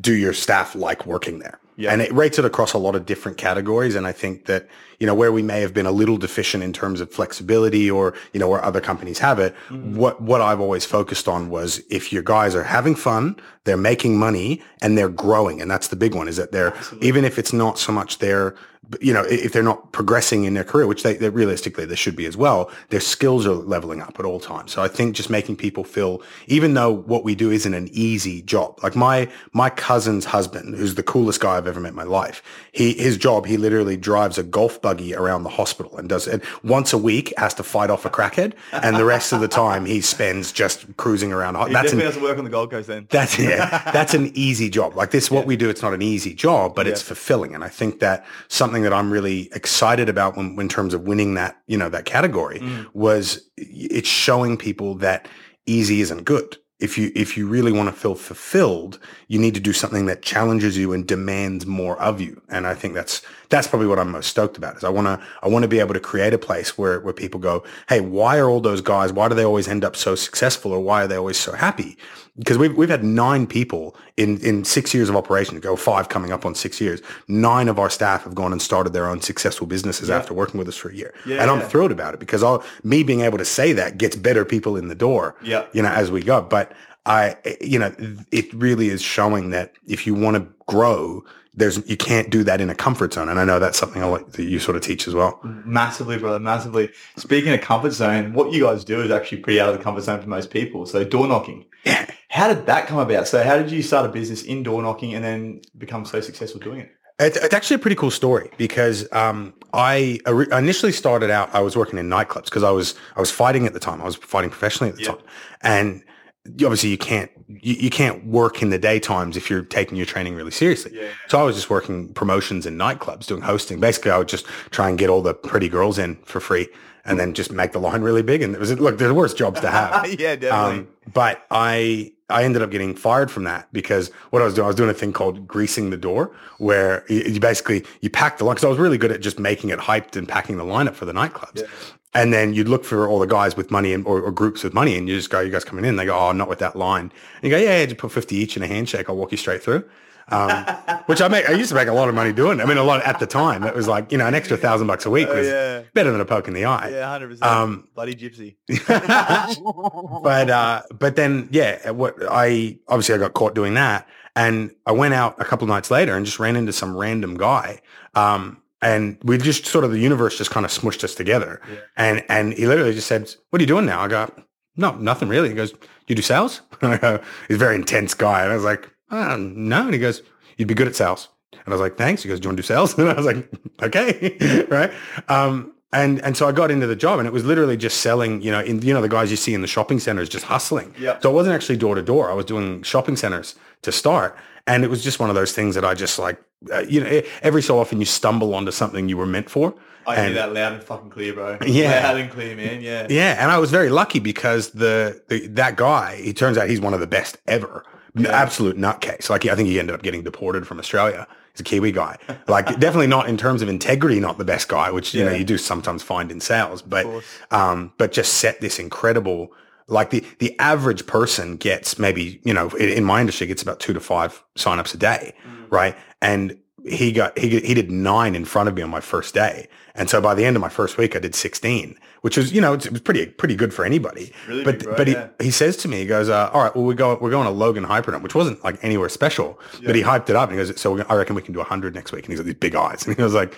do 0.01 0.15
your 0.15 0.33
staff 0.33 0.77
like 0.77 1.05
working 1.05 1.41
there? 1.41 1.59
Yeah. 1.77 1.93
And 1.93 2.03
it 2.03 2.13
rates 2.13 2.39
it 2.39 2.45
across 2.45 2.73
a 2.73 2.79
lot 2.79 2.95
of 2.95 3.07
different 3.07 3.39
categories. 3.39 3.95
And 3.95 4.07
I 4.07 4.13
think 4.13 4.47
that, 4.47 4.69
you 4.99 5.07
know, 5.07 5.15
where 5.15 5.33
we 5.33 5.43
may 5.43 5.61
have 5.61 5.73
been 5.73 5.87
a 5.87 5.93
little 5.93 6.19
deficient 6.19 6.63
in 6.63 6.73
terms 6.73 7.01
of 7.01 7.11
flexibility 7.11 7.91
or, 7.91 8.15
you 8.33 8.41
know, 8.41 8.49
where 8.49 8.63
other 8.65 8.81
companies 8.81 9.19
have 9.19 9.39
it, 9.39 9.55
mm-hmm. 9.69 9.97
what, 9.97 10.21
what 10.21 10.41
I've 10.41 10.61
always 10.61 10.85
focused 10.85 11.27
on 11.29 11.49
was 11.49 11.81
if 11.91 12.13
your 12.13 12.23
guys 12.23 12.55
are 12.55 12.65
having 12.65 12.95
fun, 12.95 13.37
they're 13.65 13.77
making 13.77 14.19
money 14.19 14.63
and 14.83 14.99
they're 14.99 15.09
growing. 15.09 15.61
And 15.61 15.71
that's 15.71 15.89
the 15.89 15.97
big 15.97 16.15
one 16.15 16.29
is 16.29 16.37
that 16.37 16.53
they're, 16.53 16.75
Absolutely. 16.75 17.09
even 17.09 17.25
if 17.25 17.39
it's 17.39 17.53
not 17.53 17.79
so 17.79 17.93
much 17.93 18.19
their 18.19 18.57
you 19.01 19.13
know, 19.13 19.25
if 19.25 19.53
they're 19.53 19.63
not 19.63 19.93
progressing 19.93 20.45
in 20.45 20.55
their 20.55 20.65
career, 20.65 20.87
which 20.87 21.03
they, 21.03 21.15
they, 21.15 21.29
realistically 21.29 21.85
they 21.85 21.95
should 21.95 22.17
be 22.17 22.27
as 22.27 22.37
well, 22.37 22.71
their 22.89 23.01
skills 23.01 23.47
are 23.47 23.55
leveling 23.55 24.01
up 24.01 24.19
at 24.19 24.25
all 24.25 24.41
times. 24.41 24.73
So 24.73 24.83
I 24.83 24.89
think 24.89 25.15
just 25.15 25.31
making 25.31 25.57
people 25.57 25.85
feel, 25.85 26.23
even 26.47 26.75
though 26.75 26.91
what 26.91 27.23
we 27.23 27.35
do 27.35 27.51
isn't 27.51 27.73
an 27.73 27.89
easy 27.93 28.43
job, 28.43 28.79
like 28.83 28.97
my 28.97 29.29
my 29.53 29.71
cousin's 29.71 30.25
husband, 30.25 30.75
who's 30.75 30.97
the 30.97 31.03
coolest 31.03 31.41
guy 31.41 31.57
I've 31.57 31.67
ever 31.67 31.81
met 31.81 31.91
in 31.91 31.95
my 31.95 32.05
life, 32.05 32.43
he 32.73 32.95
his 32.95 33.17
job 33.17 33.47
he 33.47 33.57
literally 33.57 33.97
drives 33.97 34.39
a 34.39 34.43
golf 34.43 34.81
buggy 34.83 35.15
around 35.15 35.45
the 35.45 35.51
hospital 35.51 35.97
and 35.97 36.09
does 36.09 36.27
it 36.27 36.43
once 36.65 36.93
a 36.93 36.99
week 36.99 37.33
has 37.37 37.55
to 37.55 37.63
fight 37.63 37.91
off 37.91 38.05
a 38.05 38.11
crackhead, 38.11 38.55
and 38.73 38.97
the 38.97 39.05
rest 39.05 39.33
of 39.33 39.41
the 39.41 39.49
time 39.49 39.85
he 39.85 40.01
spends 40.01 40.53
just 40.53 40.97
cruising 40.97 41.33
around. 41.33 41.55
He 41.55 41.73
that's 41.73 41.93
definitely 41.93 42.01
an, 42.01 42.07
doesn't 42.09 42.23
work 42.23 42.39
on 42.39 42.45
the 42.45 42.51
Gold 42.51 42.71
Coast 42.71 42.89
then. 42.89 43.07
That's 43.11 43.39
yeah, 43.39 43.91
that's 43.93 44.15
an 44.15 44.33
easy 44.35 44.69
job. 44.69 44.97
Like 44.97 45.11
this, 45.11 45.31
what 45.31 45.43
yeah. 45.43 45.47
we 45.47 45.57
do, 45.57 45.71
it's 45.71 45.83
not 45.83 45.95
an 45.95 46.03
easy 46.03 46.35
job, 46.35 46.75
but 46.75 46.87
yeah. 46.87 46.93
it's 46.93 47.03
fulfilling, 47.03 47.55
and 47.55 47.63
I 47.63 47.69
think 47.69 48.01
that 48.01 48.27
something 48.49 48.80
something 48.81 48.91
that 48.91 48.97
I'm 48.97 49.13
really 49.13 49.49
excited 49.53 50.09
about 50.09 50.37
when, 50.37 50.59
in 50.59 50.69
terms 50.69 50.95
of 50.95 51.03
winning 51.03 51.35
that, 51.35 51.57
you 51.67 51.77
know, 51.77 51.89
that 51.91 52.05
category 52.05 52.61
mm. 52.61 52.87
was 52.95 53.51
it's 53.57 54.09
showing 54.09 54.57
people 54.57 54.95
that 54.97 55.29
easy 55.67 56.01
isn't 56.01 56.25
good. 56.25 56.57
If 56.79 56.97
you, 56.97 57.13
if 57.15 57.37
you 57.37 57.47
really 57.47 57.73
want 57.73 57.91
to 57.91 58.01
feel 58.01 58.15
fulfilled, 58.15 58.99
you 59.29 59.39
need 59.39 59.53
to 59.53 59.61
do 59.61 59.75
something 59.75 60.07
that 60.07 60.23
challenges 60.23 60.79
you 60.79 60.95
and 60.95 61.07
demands 61.07 61.67
more 61.67 62.01
of 62.01 62.23
you. 62.23 62.41
And 62.49 62.67
I 62.67 62.75
think 62.75 62.95
that's, 62.95 63.21
that's 63.51 63.69
probably 63.69 63.87
what 63.87 63.99
I'm 63.99 64.11
most 64.11 64.31
stoked 64.31 64.57
about 64.57 64.79
is 64.79 64.85
I 64.85 64.89
want 64.89 65.07
to, 65.07 65.21
I 65.43 65.49
want 65.49 65.65
to 65.65 65.69
be 65.69 65.79
able 65.79 65.93
to 65.93 66.01
create 66.01 66.33
a 66.33 66.39
place 66.39 66.79
where, 66.79 67.01
where 67.01 67.13
people 67.13 67.39
go, 67.39 67.65
Hey, 67.91 68.01
why 68.01 68.39
are 68.39 68.49
all 68.49 68.63
those 68.63 68.81
guys, 68.81 69.13
why 69.13 69.29
do 69.29 69.35
they 69.35 69.45
always 69.45 69.69
end 69.69 69.85
up 69.85 69.95
so 69.95 70.15
successful 70.15 70.73
or 70.73 70.81
why 70.81 71.05
are 71.05 71.07
they 71.07 71.19
always 71.19 71.39
so 71.39 71.53
happy? 71.53 71.99
Because 72.39 72.59
we've 72.59 72.77
we've 72.77 72.89
had 72.89 73.05
nine 73.05 73.47
people 73.47 73.97
in 74.17 74.39
in 74.41 74.65
six 74.65 74.95
years 74.95 75.09
of 75.09 75.17
operation 75.17 75.59
go 75.61 75.77
five 75.77 76.09
coming 76.09 76.33
up 76.33 76.47
on 76.47 76.55
six 76.55 76.81
years. 76.81 77.01
Nine 77.29 77.69
of 77.69 77.79
our 77.79 77.91
staff 77.91 78.25
have 78.25 78.35
gone 78.35 78.53
and 78.53 78.63
started 78.63 78.93
their 78.93 79.07
own 79.07 79.21
successful 79.21 79.67
businesses 79.67 80.09
yeah. 80.09 80.17
after 80.17 80.35
working 80.35 80.59
with 80.59 80.69
us 80.69 80.77
for 80.77 80.91
a 80.91 80.95
year, 80.95 81.15
yeah, 81.27 81.43
and 81.43 81.51
I'm 81.51 81.61
thrilled 81.61 81.93
about 81.93 82.15
it 82.15 82.21
because 82.21 82.43
I'll, 82.43 82.65
me 82.83 83.03
being 83.03 83.21
able 83.21 83.39
to 83.39 83.45
say 83.45 83.73
that 83.73 83.99
gets 83.99 84.17
better 84.17 84.45
people 84.45 84.77
in 84.77 84.89
the 84.89 84.95
door. 84.95 85.37
Yeah, 85.43 85.67
you 85.73 85.83
know, 85.83 85.91
as 85.91 86.11
we 86.11 86.23
go. 86.23 86.41
But 86.43 86.73
I, 87.07 87.37
you 87.61 87.79
know, 87.79 87.93
it 88.31 88.53
really 88.53 88.89
is 88.89 89.03
showing 89.03 89.51
that 89.51 89.75
if 89.87 90.07
you 90.07 90.15
want 90.15 90.37
to 90.37 90.47
grow, 90.67 91.25
there's 91.55 91.89
you 91.89 91.97
can't 91.97 92.31
do 92.31 92.45
that 92.45 92.61
in 92.61 92.71
a 92.71 92.75
comfort 92.75 93.13
zone. 93.13 93.29
And 93.29 93.41
I 93.41 93.45
know 93.45 93.59
that's 93.59 93.79
something 93.79 94.03
I 94.03 94.07
like 94.07 94.33
that 94.33 94.45
you 94.45 94.59
sort 94.59 94.77
of 94.77 94.83
teach 94.83 95.09
as 95.09 95.15
well. 95.15 95.41
Massively, 95.43 96.19
brother, 96.19 96.39
massively. 96.39 96.91
Speaking 97.17 97.53
of 97.53 97.61
comfort 97.61 97.93
zone, 97.93 98.33
what 98.33 98.53
you 98.53 98.65
guys 98.65 98.85
do 98.85 99.01
is 99.03 99.11
actually 99.11 99.39
pretty 99.39 99.61
out 99.61 99.69
of 99.69 99.77
the 99.77 99.83
comfort 99.83 100.03
zone 100.03 100.21
for 100.21 100.29
most 100.29 100.51
people. 100.51 100.87
So 100.87 101.05
door 101.05 101.27
knocking. 101.27 101.67
Yeah. 101.85 102.07
How 102.29 102.53
did 102.53 102.67
that 102.67 102.87
come 102.87 102.99
about? 102.99 103.27
So 103.27 103.43
how 103.43 103.57
did 103.57 103.71
you 103.71 103.83
start 103.83 104.07
a 104.07 104.09
business 104.09 104.43
in 104.43 104.63
door 104.63 104.83
knocking 104.83 105.15
and 105.15 105.25
then 105.25 105.63
become 105.77 106.05
so 106.05 106.21
successful 106.21 106.61
doing 106.61 106.81
it? 106.81 106.93
It's, 107.19 107.37
it's 107.37 107.53
actually 107.53 107.77
a 107.77 107.81
pretty 107.81 107.97
cool 107.97 108.11
story 108.11 108.51
because 108.57 109.11
um, 109.13 109.53
I 109.75 110.21
initially 110.53 110.93
started 110.93 111.31
out. 111.31 111.55
I 111.55 111.61
was 111.61 111.77
working 111.77 111.99
in 111.99 112.09
nightclubs 112.09 112.45
because 112.45 112.63
I 112.63 112.71
was 112.71 112.95
I 113.15 113.21
was 113.21 113.31
fighting 113.31 113.67
at 113.67 113.75
the 113.75 113.81
time. 113.81 114.01
I 114.01 114.05
was 114.05 114.17
fighting 114.17 114.49
professionally 114.49 114.91
at 114.91 114.97
the 114.97 115.05
time, 115.05 115.19
and 115.61 116.03
obviously 116.47 116.91
you 116.91 116.99
can't 116.99 117.31
you, 117.49 117.75
you, 117.75 117.91
can't 117.91 118.25
work 118.27 118.63
in 118.63 118.71
the 118.71 118.79
daytimes 118.79 119.37
if 119.37 119.51
you're 119.51 119.63
taking 119.63 119.97
your 119.97 120.07
training 120.07 120.35
really 120.35 120.51
seriously. 120.51 120.93
Yeah. 120.95 121.09
So 121.29 121.39
I 121.39 121.43
was 121.43 121.57
just 121.57 121.69
working 121.69 122.13
promotions 122.15 122.65
in 122.67 122.79
nightclubs, 122.79 123.27
doing 123.27 123.43
hosting. 123.43 123.81
Basically, 123.81 124.11
I 124.11 124.19
would 124.19 124.29
just 124.29 124.47
try 124.71 124.89
and 124.89 124.99
get 124.99 125.11
all 125.11 125.23
the 125.23 125.35
pretty 125.35 125.69
girls 125.69 125.99
in 125.99 126.17
for 126.25 126.41
free, 126.41 126.69
and 127.05 127.19
then 127.19 127.35
just 127.35 127.53
make 127.53 127.73
the 127.73 127.79
line 127.79 128.03
really 128.03 128.23
big. 128.23 128.43
And 128.43 128.55
it 128.55 128.61
was 128.61 128.73
look, 128.79 128.99
there's 128.99 129.13
worse 129.13 129.35
jobs 129.35 129.61
to 129.61 129.71
have. 129.71 130.09
yeah, 130.19 130.37
definitely. 130.37 130.81
Um, 130.81 130.89
but 131.13 131.45
I 131.51 132.13
I 132.31 132.45
ended 132.45 132.63
up 132.63 132.71
getting 132.71 132.95
fired 132.95 133.31
from 133.31 133.45
that 133.45 133.71
because 133.73 134.11
what 134.31 134.41
I 134.41 134.45
was 134.45 134.55
doing, 134.55 134.65
I 134.65 134.69
was 134.69 134.77
doing 134.77 134.91
a 134.91 134.95
thing 134.95 135.13
called 135.13 135.47
greasing 135.47 135.91
the 135.91 135.97
door, 135.97 136.35
where 136.59 137.05
you, 137.09 137.23
you 137.23 137.41
basically 137.41 137.85
you 138.01 138.09
pack 138.09 138.39
the 138.39 138.45
line. 138.45 138.55
Because 138.55 138.65
I 138.65 138.69
was 138.69 138.79
really 138.79 138.99
good 138.99 139.13
at 139.13 139.21
just 139.21 139.39
making 139.39 139.71
it 139.71 139.79
hyped 139.79 140.17
and 140.17 140.29
packing 140.29 140.57
the 140.57 140.65
lineup 140.65 140.95
for 140.95 141.05
the 141.05 141.13
nightclubs. 141.13 141.61
Yeah. 141.61 141.67
And 142.13 142.33
then 142.33 142.55
you'd 142.55 142.69
look 142.69 142.85
for 142.85 143.09
all 143.09 143.21
the 143.21 143.27
guys 143.27 143.57
with 143.57 143.71
money 143.71 143.93
and, 143.93 144.05
or, 144.05 144.21
or, 144.21 144.33
groups 144.33 144.65
with 144.65 144.75
money 144.75 144.97
and 144.97 145.09
you 145.09 145.17
just 145.17 145.31
go, 145.31 145.39
you 145.39 145.51
guys 145.51 145.65
coming 145.65 145.85
in? 145.85 145.95
They 145.95 146.07
go, 146.07 146.19
oh, 146.19 146.33
not 146.33 146.49
with 146.49 146.59
that 146.59 146.75
line. 146.75 147.13
And 147.37 147.45
you 147.45 147.51
go, 147.51 147.57
yeah, 147.57 147.79
yeah, 147.79 147.85
just 147.85 147.99
put 147.99 148.11
50 148.11 148.35
each 148.35 148.57
in 148.57 148.65
a 148.65 148.67
handshake. 148.67 149.09
I'll 149.09 149.17
walk 149.17 149.31
you 149.31 149.39
straight 149.39 149.63
through. 149.63 149.89
Um, 150.31 150.51
which 151.07 151.21
I 151.21 151.29
make, 151.29 151.49
I 151.49 151.53
used 151.53 151.69
to 151.69 151.77
make 151.77 151.87
a 151.87 151.93
lot 151.93 152.09
of 152.09 152.17
money 152.17 152.33
doing. 152.33 152.61
I 152.61 152.65
mean, 152.65 152.79
a 152.79 152.83
lot 152.83 153.03
at 153.05 153.21
the 153.21 153.27
time. 153.27 153.63
It 153.63 153.75
was 153.75 153.87
like, 153.87 154.11
you 154.11 154.19
know, 154.19 154.27
an 154.27 154.35
extra 154.35 154.57
thousand 154.57 154.89
bucks 154.89 155.07
a 155.07 155.11
week 155.11 155.29
oh, 155.31 155.37
was 155.37 155.47
yeah. 155.47 155.83
better 155.95 156.11
than 156.11 156.21
a 156.21 156.25
poke 156.25 156.49
in 156.49 156.55
the 156.55 156.65
eye. 156.65 156.89
Yeah, 156.91 157.19
100%. 157.19 157.43
Um, 157.43 157.89
Bloody 157.95 158.17
gypsy. 158.17 158.57
but, 160.23 160.51
uh, 160.51 160.83
but 160.99 161.15
then, 161.15 161.49
yeah, 161.53 161.91
what 161.91 162.17
I, 162.29 162.79
obviously 162.89 163.15
I 163.15 163.19
got 163.19 163.35
caught 163.35 163.55
doing 163.55 163.75
that. 163.75 164.09
And 164.35 164.71
I 164.87 164.93
went 164.93 165.15
out 165.15 165.41
a 165.41 165.45
couple 165.45 165.65
of 165.65 165.69
nights 165.69 165.91
later 165.91 166.17
and 166.17 166.25
just 166.25 166.39
ran 166.39 166.57
into 166.57 166.73
some 166.73 166.97
random 166.97 167.37
guy. 167.37 167.81
Um, 168.15 168.63
and 168.83 169.19
we 169.23 169.39
just 169.39 169.67
sort 169.67 169.85
of 169.85 169.91
the 169.91 169.99
universe 169.99 170.39
just 170.39 170.51
kind 170.51 170.65
of 170.65 170.73
smushed 170.73 171.05
us 171.05 171.15
together. 171.15 171.61
Yeah. 171.71 171.79
And 171.97 172.25
and 172.29 172.53
he 172.55 172.67
literally 172.67 172.95
just 172.95 173.07
said, 173.07 173.33
"What 173.51 173.61
are 173.61 173.63
you 173.63 173.67
doing 173.67 173.87
now?" 173.87 174.01
I 174.01 174.09
go, 174.09 174.33
"No, 174.77 174.93
nothing 174.97 175.29
really." 175.29 175.49
He 175.49 175.55
goes, 175.55 175.75
"You 176.07 176.15
do 176.15 176.23
sales?" 176.23 176.63
And 176.81 176.93
I 176.95 176.97
go, 176.97 177.21
"He's 177.49 177.57
a 177.57 177.59
very 177.59 177.77
intense 177.77 178.15
guy." 178.15 178.43
And 178.43 178.53
I 178.53 178.55
was 178.55 178.65
like, 178.65 178.91
oh, 179.11 179.37
"No." 179.37 179.83
And 179.83 179.95
he 179.95 180.01
goes, 180.01 180.23
"You'd 180.57 180.69
be 180.69 180.75
good 180.75 180.89
at 180.89 180.97
sales." 180.97 181.29
And 181.53 181.69
I 181.69 181.71
was 181.73 181.81
like, 181.81 181.97
"Thanks." 181.97 182.23
He 182.23 182.29
goes, 182.29 182.41
"Do 182.41 182.47
you 182.47 182.51
want 182.51 182.57
to 182.59 182.63
do 182.63 182.67
sales?" 182.67 182.95
And 182.99 183.09
I 183.09 183.15
was 183.15 183.27
like, 183.27 183.51
"Okay, 183.83 184.65
right." 184.71 184.93
Um, 185.29 185.75
and 185.93 186.21
and 186.23 186.37
so 186.37 186.49
I 186.49 186.53
got 186.53 186.71
into 186.71 186.87
the 186.87 186.97
job, 186.97 187.19
and 187.19 187.27
it 187.27 187.33
was 187.33 187.45
literally 187.45 187.77
just 187.77 188.01
selling. 188.01 188.41
You 188.41 188.53
know, 188.53 188.61
in 188.61 188.81
you 188.81 188.95
know 188.95 189.03
the 189.03 189.09
guys 189.09 189.31
you 189.31 189.37
see 189.37 189.55
in 189.55 189.61
the 189.61 189.67
shopping 189.67 189.99
centers 189.99 190.29
just 190.29 190.45
hustling. 190.47 190.95
Yeah. 190.99 191.19
So 191.21 191.31
it 191.31 191.35
wasn't 191.35 191.55
actually 191.55 191.77
door 191.77 191.97
to 191.97 192.03
door. 192.03 192.31
I 192.31 192.35
was 192.35 192.47
doing 192.47 192.83
shopping 192.83 193.17
centers 193.17 193.57
to 193.83 193.93
start, 193.93 194.37
and 194.67 194.85
it 194.85 194.89
was 194.89 195.03
just 195.03 195.19
one 195.19 195.29
of 195.29 195.35
those 195.35 195.53
things 195.53 195.75
that 195.75 195.85
I 195.85 195.95
just 195.95 196.19
like 196.19 196.41
uh, 196.73 196.81
you 196.81 197.03
know, 197.03 197.23
every 197.43 197.63
so 197.63 197.79
often 197.79 197.99
you 198.01 198.05
stumble 198.05 198.55
onto 198.55 198.71
something 198.71 199.09
you 199.09 199.17
were 199.17 199.27
meant 199.27 199.49
for. 199.51 199.75
I 200.07 200.17
and, 200.17 200.27
hear 200.27 200.35
that 200.35 200.53
loud 200.53 200.73
and 200.75 200.83
fucking 200.83 201.11
clear, 201.11 201.33
bro. 201.35 201.59
Yeah, 201.67 202.03
loud 202.09 202.17
and 202.19 202.31
clear, 202.31 202.57
man. 202.57 202.81
Yeah, 202.81 203.07
yeah. 203.09 203.37
And 203.41 203.51
I 203.51 203.59
was 203.59 203.71
very 203.71 203.91
lucky 203.91 204.19
because 204.19 204.71
the, 204.71 205.23
the 205.29 205.47
that 205.49 205.77
guy, 205.77 206.17
he 206.17 206.33
turns 206.33 206.59
out 206.59 206.69
he's 206.69 206.81
one 206.81 206.95
of 206.95 207.01
the 207.01 207.07
best 207.07 207.39
ever. 207.47 207.85
Yeah. 208.15 208.31
Absolute 208.31 208.77
nutcase. 208.77 209.31
Like 209.31 209.47
I 209.47 209.55
think 209.55 209.69
he 209.69 209.79
ended 209.79 209.95
up 209.95 210.03
getting 210.03 210.23
deported 210.23 210.67
from 210.67 210.79
Australia. 210.79 211.29
He's 211.53 211.61
a 211.61 211.65
Kiwi 211.65 211.93
guy. 211.93 212.17
Like 212.49 212.67
definitely 212.81 213.07
not 213.07 213.29
in 213.29 213.37
terms 213.37 213.63
of 213.63 213.69
integrity, 213.69 214.19
not 214.19 214.39
the 214.39 214.45
best 214.45 214.69
guy, 214.69 214.91
which 214.91 215.15
you 215.15 215.23
yeah. 215.23 215.31
know 215.31 215.37
you 215.37 215.45
do 215.45 215.57
sometimes 215.59 216.03
find 216.03 216.33
in 216.33 216.41
sales. 216.41 216.83
But 216.83 217.07
um, 217.53 217.93
but 217.97 218.11
just 218.11 218.35
set 218.35 218.61
this 218.61 218.81
incredible 218.81 219.53
like 219.91 220.11
the, 220.11 220.25
the 220.39 220.59
average 220.59 221.07
person 221.07 221.57
gets 221.57 221.99
maybe, 221.99 222.41
you 222.45 222.55
know, 222.55 222.69
in, 222.71 222.89
in 222.89 223.05
my 223.05 223.21
industry 223.21 223.47
gets 223.49 223.61
about 223.61 223.81
two 223.81 223.93
to 223.93 224.01
five 224.01 224.43
signups 224.57 224.95
a 224.95 224.97
day. 224.97 225.35
Mm. 225.45 225.60
Right. 225.71 225.97
And 226.21 226.59
he 226.87 227.13
got, 227.13 227.39
he, 227.39 227.61
he 227.61 227.75
did 227.75 227.91
nine 227.91 228.35
in 228.35 228.45
front 228.45 228.69
of 228.69 228.75
me 228.75 228.83
on 228.83 228.91
my 228.91 229.01
first 229.01 229.35
day. 229.35 229.69
And 229.95 230.09
so 230.09 230.21
by 230.21 230.35
the 230.35 230.45
end 230.45 230.57
of 230.57 230.61
my 230.61 230.69
first 230.69 230.97
week, 230.97 231.17
I 231.17 231.19
did 231.19 231.35
16, 231.35 231.97
which 232.23 232.37
was, 232.37 232.53
you 232.53 232.61
know, 232.61 232.75
it 232.75 232.91
was 232.91 233.01
pretty, 233.01 233.27
pretty 233.27 233.55
good 233.55 233.75
for 233.75 233.85
anybody. 233.85 234.33
Really 234.49 234.65
but, 234.65 234.79
big, 234.79 234.97
but 234.97 235.09
yeah. 235.09 235.29
he, 235.39 235.47
he 235.47 235.51
says 235.51 235.77
to 235.79 235.89
me, 235.89 235.99
he 235.99 236.07
goes, 236.07 236.29
uh, 236.29 236.51
all 236.53 236.63
right, 236.63 236.75
well, 236.75 236.85
we 236.85 236.95
go, 236.95 237.19
we're 237.21 237.31
going 237.31 237.47
to 237.47 237.53
Logan 237.53 237.85
Hyperdome, 237.85 238.23
which 238.23 238.35
wasn't 238.35 238.63
like 238.65 238.83
anywhere 238.83 239.09
special, 239.09 239.61
yeah. 239.75 239.87
but 239.87 239.97
he 239.97 240.03
hyped 240.03 240.31
it 240.31 240.37
up 240.37 240.49
and 240.49 240.59
he 240.59 240.65
goes, 240.65 240.81
so 240.81 241.03
I 241.03 241.15
reckon 241.17 241.35
we 241.35 241.43
can 241.43 241.53
do 241.53 241.61
hundred 241.61 241.95
next 241.95 242.13
week. 242.13 242.25
And 242.25 242.33
he's 242.33 242.41
got 242.41 242.47
these 242.47 242.55
big 242.55 242.75
eyes. 242.75 243.07
And 243.07 243.17
he 243.17 243.23
was 243.23 243.35
like, 243.35 243.55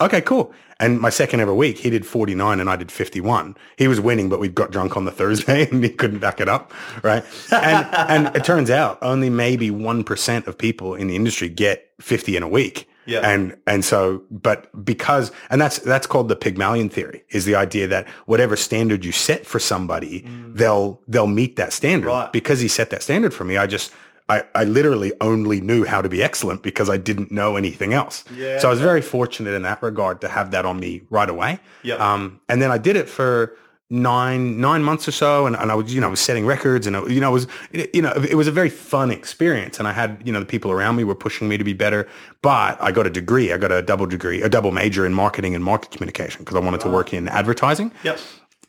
Okay, 0.00 0.20
cool. 0.20 0.52
And 0.80 1.00
my 1.00 1.10
second 1.10 1.40
ever 1.40 1.54
week, 1.54 1.78
he 1.78 1.90
did 1.90 2.04
49 2.04 2.60
and 2.60 2.68
I 2.68 2.76
did 2.76 2.90
51. 2.90 3.56
He 3.76 3.86
was 3.86 4.00
winning, 4.00 4.28
but 4.28 4.40
we 4.40 4.48
got 4.48 4.70
drunk 4.70 4.96
on 4.96 5.04
the 5.04 5.12
Thursday 5.12 5.68
and 5.70 5.82
he 5.84 5.90
couldn't 5.90 6.18
back 6.18 6.40
it 6.40 6.48
up. 6.48 6.72
Right. 7.02 7.24
And, 7.52 7.86
and 8.26 8.36
it 8.36 8.44
turns 8.44 8.70
out 8.70 8.98
only 9.02 9.30
maybe 9.30 9.70
1% 9.70 10.46
of 10.46 10.58
people 10.58 10.94
in 10.94 11.06
the 11.06 11.16
industry 11.16 11.48
get 11.48 11.90
50 12.00 12.36
in 12.36 12.42
a 12.42 12.48
week. 12.48 12.88
Yeah. 13.06 13.20
And, 13.20 13.56
and 13.66 13.84
so, 13.84 14.22
but 14.30 14.84
because, 14.84 15.30
and 15.50 15.60
that's, 15.60 15.78
that's 15.78 16.06
called 16.06 16.28
the 16.28 16.36
Pygmalion 16.36 16.88
theory 16.88 17.22
is 17.28 17.44
the 17.44 17.54
idea 17.54 17.86
that 17.88 18.08
whatever 18.24 18.56
standard 18.56 19.04
you 19.04 19.12
set 19.12 19.44
for 19.44 19.58
somebody, 19.58 20.22
mm. 20.22 20.56
they'll, 20.56 21.02
they'll 21.06 21.26
meet 21.26 21.56
that 21.56 21.72
standard. 21.72 22.08
Right. 22.08 22.32
Because 22.32 22.60
he 22.60 22.68
set 22.68 22.90
that 22.90 23.02
standard 23.02 23.34
for 23.34 23.44
me, 23.44 23.58
I 23.58 23.66
just, 23.66 23.92
I, 24.28 24.44
I 24.54 24.64
literally 24.64 25.12
only 25.20 25.60
knew 25.60 25.84
how 25.84 26.00
to 26.00 26.08
be 26.08 26.22
excellent 26.22 26.62
because 26.62 26.88
I 26.88 26.96
didn't 26.96 27.30
know 27.30 27.56
anything 27.56 27.92
else. 27.92 28.24
Yeah. 28.34 28.58
So 28.58 28.68
I 28.68 28.70
was 28.70 28.80
very 28.80 29.02
fortunate 29.02 29.52
in 29.52 29.62
that 29.62 29.82
regard 29.82 30.22
to 30.22 30.28
have 30.28 30.50
that 30.52 30.64
on 30.64 30.80
me 30.80 31.02
right 31.10 31.28
away. 31.28 31.60
Yeah. 31.82 31.96
Um, 31.96 32.40
and 32.48 32.62
then 32.62 32.70
I 32.70 32.78
did 32.78 32.96
it 32.96 33.08
for 33.08 33.56
nine 33.90 34.60
nine 34.60 34.82
months 34.82 35.06
or 35.06 35.12
so, 35.12 35.46
and, 35.46 35.54
and 35.56 35.70
I 35.70 35.74
was 35.74 35.94
you 35.94 36.00
know 36.00 36.06
I 36.08 36.10
was 36.10 36.20
setting 36.20 36.46
records, 36.46 36.86
and 36.86 37.10
you 37.10 37.20
know 37.20 37.30
it 37.30 37.32
was 37.32 37.46
you 37.72 38.02
know 38.02 38.12
it 38.12 38.34
was 38.34 38.48
a 38.48 38.52
very 38.52 38.70
fun 38.70 39.10
experience, 39.10 39.78
and 39.78 39.86
I 39.86 39.92
had 39.92 40.22
you 40.24 40.32
know 40.32 40.40
the 40.40 40.46
people 40.46 40.70
around 40.70 40.96
me 40.96 41.04
were 41.04 41.14
pushing 41.14 41.48
me 41.48 41.58
to 41.58 41.64
be 41.64 41.74
better. 41.74 42.08
But 42.42 42.80
I 42.82 42.92
got 42.92 43.06
a 43.06 43.10
degree, 43.10 43.52
I 43.52 43.58
got 43.58 43.72
a 43.72 43.82
double 43.82 44.06
degree, 44.06 44.42
a 44.42 44.48
double 44.48 44.70
major 44.70 45.04
in 45.06 45.12
marketing 45.12 45.54
and 45.54 45.62
market 45.62 45.90
communication 45.90 46.40
because 46.40 46.56
I 46.56 46.60
wanted 46.60 46.80
to 46.80 46.90
work 46.90 47.12
in 47.12 47.28
advertising. 47.28 47.92
Yep. 48.02 48.18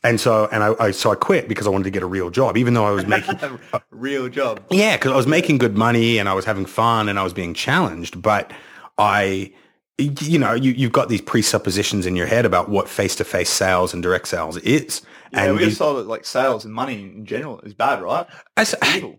And 0.06 0.20
so, 0.20 0.48
and 0.52 0.62
I, 0.62 0.74
I, 0.78 0.90
so 0.92 1.10
I 1.10 1.16
quit 1.16 1.48
because 1.48 1.66
I 1.66 1.70
wanted 1.70 1.84
to 1.84 1.90
get 1.90 2.02
a 2.04 2.06
real 2.06 2.30
job, 2.30 2.56
even 2.56 2.74
though 2.74 2.84
I 2.84 2.92
was 2.92 3.06
making 3.06 3.34
a 3.72 3.82
real 3.90 4.28
job. 4.28 4.62
Yeah, 4.70 4.96
because 4.96 5.10
I 5.10 5.16
was 5.16 5.26
making 5.26 5.58
good 5.58 5.76
money 5.76 6.18
and 6.18 6.28
I 6.28 6.34
was 6.34 6.44
having 6.44 6.64
fun 6.64 7.08
and 7.08 7.18
I 7.18 7.24
was 7.24 7.32
being 7.32 7.54
challenged. 7.54 8.22
But 8.22 8.52
I, 8.98 9.52
you 9.98 10.38
know, 10.38 10.52
you, 10.52 10.72
you've 10.72 10.92
got 10.92 11.08
these 11.08 11.22
presuppositions 11.22 12.04
in 12.04 12.16
your 12.16 12.26
head 12.26 12.44
about 12.44 12.68
what 12.68 12.86
face-to-face 12.88 13.48
sales 13.48 13.94
and 13.94 14.02
direct 14.02 14.28
sales 14.28 14.58
is. 14.58 15.00
Yeah, 15.32 15.44
and 15.44 15.56
we 15.56 15.64
just 15.64 15.78
saw 15.78 15.94
that 15.94 16.06
like 16.06 16.24
sales 16.24 16.64
and 16.64 16.72
money 16.72 17.02
in 17.02 17.24
general 17.24 17.60
is 17.60 17.72
bad, 17.72 18.02
right? 18.02 18.26
As, 18.56 18.74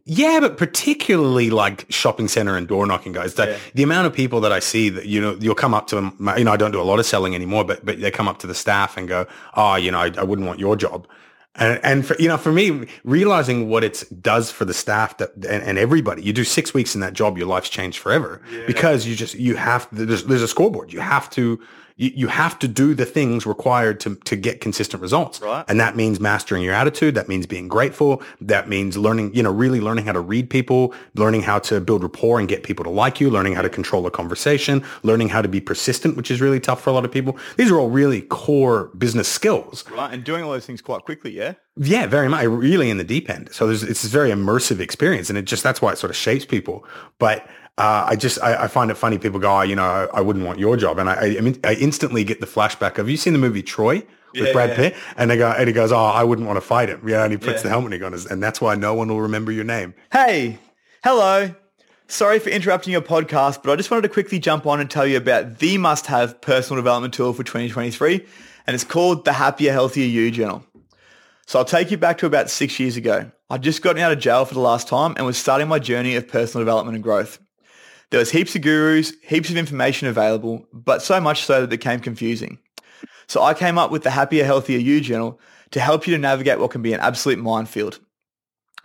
yeah, 0.05 0.39
but 0.39 0.55
particularly 0.55 1.49
like 1.49 1.85
shopping 1.89 2.27
center 2.27 2.55
and 2.55 2.67
door 2.67 2.85
knocking 2.85 3.11
guys. 3.11 3.33
The, 3.33 3.47
yeah. 3.47 3.57
the 3.73 3.83
amount 3.83 4.07
of 4.07 4.13
people 4.13 4.39
that 4.41 4.51
I 4.51 4.59
see 4.59 4.89
that 4.89 5.07
you 5.07 5.19
know 5.19 5.35
you'll 5.39 5.55
come 5.55 5.73
up 5.73 5.87
to 5.87 5.95
them. 5.95 6.15
You 6.37 6.45
know, 6.45 6.51
I 6.51 6.57
don't 6.57 6.71
do 6.71 6.81
a 6.81 6.83
lot 6.83 6.99
of 6.99 7.05
selling 7.05 7.35
anymore, 7.35 7.65
but 7.65 7.85
but 7.85 7.99
they 7.99 8.09
come 8.09 8.27
up 8.27 8.39
to 8.39 8.47
the 8.47 8.55
staff 8.55 8.95
and 8.95 9.07
go, 9.07 9.27
"Oh, 9.55 9.75
you 9.75 9.91
know, 9.91 9.99
I, 9.99 10.11
I 10.17 10.23
wouldn't 10.23 10.47
want 10.47 10.59
your 10.59 10.75
job." 10.75 11.07
And, 11.57 11.79
and 11.83 12.05
for, 12.05 12.15
you 12.19 12.27
know, 12.27 12.37
for 12.37 12.51
me, 12.51 12.87
realizing 13.03 13.67
what 13.67 13.83
it 13.83 14.03
does 14.21 14.51
for 14.51 14.63
the 14.63 14.73
staff 14.73 15.17
that, 15.17 15.35
and, 15.35 15.63
and, 15.63 15.77
everybody, 15.77 16.21
you 16.21 16.31
do 16.31 16.43
six 16.43 16.73
weeks 16.73 16.93
in 16.93 17.01
that 17.01 17.13
job, 17.13 17.37
your 17.37 17.47
life's 17.47 17.69
changed 17.69 17.97
forever 17.97 18.41
yeah. 18.51 18.65
because 18.67 19.07
you 19.07 19.15
just, 19.15 19.33
you 19.35 19.55
have, 19.55 19.87
there's, 19.91 20.23
there's 20.25 20.43
a 20.43 20.47
scoreboard. 20.47 20.93
You 20.93 20.99
have 20.99 21.29
to, 21.31 21.59
you, 21.97 22.11
you 22.15 22.27
have 22.27 22.57
to 22.59 22.67
do 22.67 22.93
the 22.93 23.05
things 23.05 23.45
required 23.45 23.99
to, 24.01 24.15
to 24.15 24.35
get 24.35 24.61
consistent 24.61 25.01
results. 25.01 25.41
Right. 25.41 25.65
And 25.67 25.79
that 25.79 25.95
means 25.95 26.19
mastering 26.19 26.63
your 26.63 26.73
attitude. 26.73 27.15
That 27.15 27.27
means 27.27 27.45
being 27.45 27.67
grateful. 27.67 28.21
That 28.39 28.69
means 28.69 28.95
learning, 28.95 29.35
you 29.35 29.43
know, 29.43 29.51
really 29.51 29.81
learning 29.81 30.05
how 30.05 30.13
to 30.13 30.19
read 30.19 30.49
people, 30.49 30.93
learning 31.15 31.41
how 31.41 31.59
to 31.59 31.81
build 31.81 32.03
rapport 32.03 32.39
and 32.39 32.47
get 32.47 32.63
people 32.63 32.85
to 32.85 32.89
like 32.89 33.19
you, 33.19 33.29
learning 33.29 33.55
how 33.55 33.63
to 33.63 33.69
control 33.69 34.05
a 34.05 34.11
conversation, 34.11 34.83
learning 35.03 35.29
how 35.29 35.41
to 35.41 35.49
be 35.49 35.59
persistent, 35.59 36.15
which 36.15 36.31
is 36.31 36.39
really 36.39 36.59
tough 36.59 36.81
for 36.81 36.91
a 36.91 36.93
lot 36.93 37.03
of 37.03 37.11
people. 37.11 37.37
These 37.57 37.71
are 37.71 37.77
all 37.77 37.89
really 37.89 38.21
core 38.21 38.85
business 38.97 39.27
skills. 39.27 39.83
Right. 39.91 40.13
And 40.13 40.23
doing 40.23 40.43
all 40.43 40.51
those 40.51 40.65
things 40.65 40.81
quite 40.81 41.03
quickly. 41.03 41.31
Yeah. 41.31 41.53
Yeah, 41.75 42.07
very 42.07 42.29
much. 42.29 42.45
Really 42.45 42.89
in 42.89 42.97
the 42.97 43.03
deep 43.03 43.29
end. 43.29 43.49
So 43.51 43.67
there's, 43.67 43.83
it's 43.83 44.03
a 44.03 44.07
very 44.07 44.29
immersive 44.29 44.79
experience 44.79 45.29
and 45.29 45.37
it 45.37 45.45
just, 45.45 45.63
that's 45.63 45.81
why 45.81 45.91
it 45.91 45.97
sort 45.97 46.09
of 46.09 46.15
shapes 46.15 46.45
people. 46.45 46.85
But 47.19 47.47
uh, 47.77 48.05
I 48.07 48.15
just 48.15 48.41
I, 48.41 48.63
I, 48.63 48.67
find 48.67 48.89
it 48.89 48.95
funny. 48.95 49.19
People 49.19 49.39
go, 49.39 49.59
oh, 49.59 49.61
you 49.61 49.75
know, 49.75 49.83
I, 49.83 50.17
I, 50.17 50.21
wouldn't 50.21 50.45
want 50.45 50.57
your 50.57 50.77
job, 50.77 50.97
and 50.97 51.09
I, 51.09 51.37
I, 51.37 51.41
mean, 51.41 51.59
I 51.63 51.75
instantly 51.75 52.23
get 52.23 52.39
the 52.39 52.47
flashback 52.47 52.91
of. 52.91 52.97
Have 52.97 53.09
you 53.09 53.17
seen 53.17 53.33
the 53.33 53.39
movie 53.39 53.61
Troy 53.61 54.03
with 54.33 54.47
yeah, 54.47 54.53
Brad. 54.53 54.75
Pitt? 54.75 54.95
And 55.15 55.29
they 55.29 55.37
go, 55.37 55.51
and 55.51 55.67
he 55.67 55.73
goes, 55.73 55.91
oh, 55.91 55.97
I 55.97 56.23
wouldn't 56.23 56.47
want 56.47 56.57
to 56.57 56.61
fight 56.61 56.89
him. 56.89 57.07
Yeah, 57.07 57.23
and 57.23 57.31
he 57.31 57.37
puts 57.37 57.59
yeah. 57.59 57.63
the 57.63 57.69
helmet 57.69 58.01
on 58.01 58.13
his, 58.13 58.25
and 58.25 58.41
that's 58.41 58.59
why 58.59 58.73
no 58.73 58.95
one 58.95 59.09
will 59.09 59.21
remember 59.21 59.51
your 59.51 59.63
name. 59.63 59.93
Hey, 60.11 60.57
hello. 61.03 61.53
Sorry 62.07 62.39
for 62.39 62.49
interrupting 62.49 62.93
your 62.93 63.01
podcast, 63.01 63.61
but 63.61 63.71
I 63.71 63.75
just 63.75 63.91
wanted 63.91 64.03
to 64.03 64.09
quickly 64.09 64.39
jump 64.39 64.65
on 64.65 64.79
and 64.79 64.89
tell 64.89 65.05
you 65.05 65.17
about 65.17 65.59
the 65.59 65.77
must-have 65.77 66.41
personal 66.41 66.81
development 66.81 67.13
tool 67.13 67.33
for 67.33 67.43
2023, 67.43 68.25
and 68.65 68.73
it's 68.73 68.85
called 68.85 69.23
the 69.23 69.33
Happier, 69.33 69.71
Healthier 69.71 70.07
You 70.07 70.31
Journal. 70.31 70.65
So 71.45 71.59
I'll 71.59 71.65
take 71.65 71.91
you 71.91 71.97
back 71.97 72.17
to 72.19 72.25
about 72.25 72.49
six 72.49 72.79
years 72.79 72.97
ago. 72.97 73.29
I'd 73.51 73.61
just 73.61 73.83
gotten 73.83 74.01
out 74.01 74.11
of 74.11 74.19
jail 74.19 74.45
for 74.45 74.55
the 74.55 74.61
last 74.61 74.87
time 74.87 75.13
and 75.15 75.25
was 75.27 75.37
starting 75.37 75.67
my 75.67 75.79
journey 75.79 76.15
of 76.15 76.27
personal 76.27 76.65
development 76.65 76.95
and 76.95 77.03
growth. 77.03 77.39
There 78.09 78.19
was 78.19 78.31
heaps 78.31 78.55
of 78.55 78.61
gurus, 78.61 79.13
heaps 79.21 79.49
of 79.49 79.57
information 79.57 80.07
available, 80.07 80.65
but 80.71 81.01
so 81.01 81.19
much 81.19 81.43
so 81.43 81.55
that 81.55 81.63
it 81.65 81.69
became 81.69 81.99
confusing. 81.99 82.59
So 83.27 83.43
I 83.43 83.53
came 83.53 83.77
up 83.77 83.91
with 83.91 84.03
the 84.03 84.11
Happier, 84.11 84.45
Healthier 84.45 84.79
You 84.79 85.01
journal 85.01 85.39
to 85.71 85.81
help 85.81 86.07
you 86.07 86.15
to 86.15 86.19
navigate 86.19 86.59
what 86.59 86.71
can 86.71 86.81
be 86.81 86.93
an 86.93 87.01
absolute 87.01 87.39
minefield. 87.39 87.99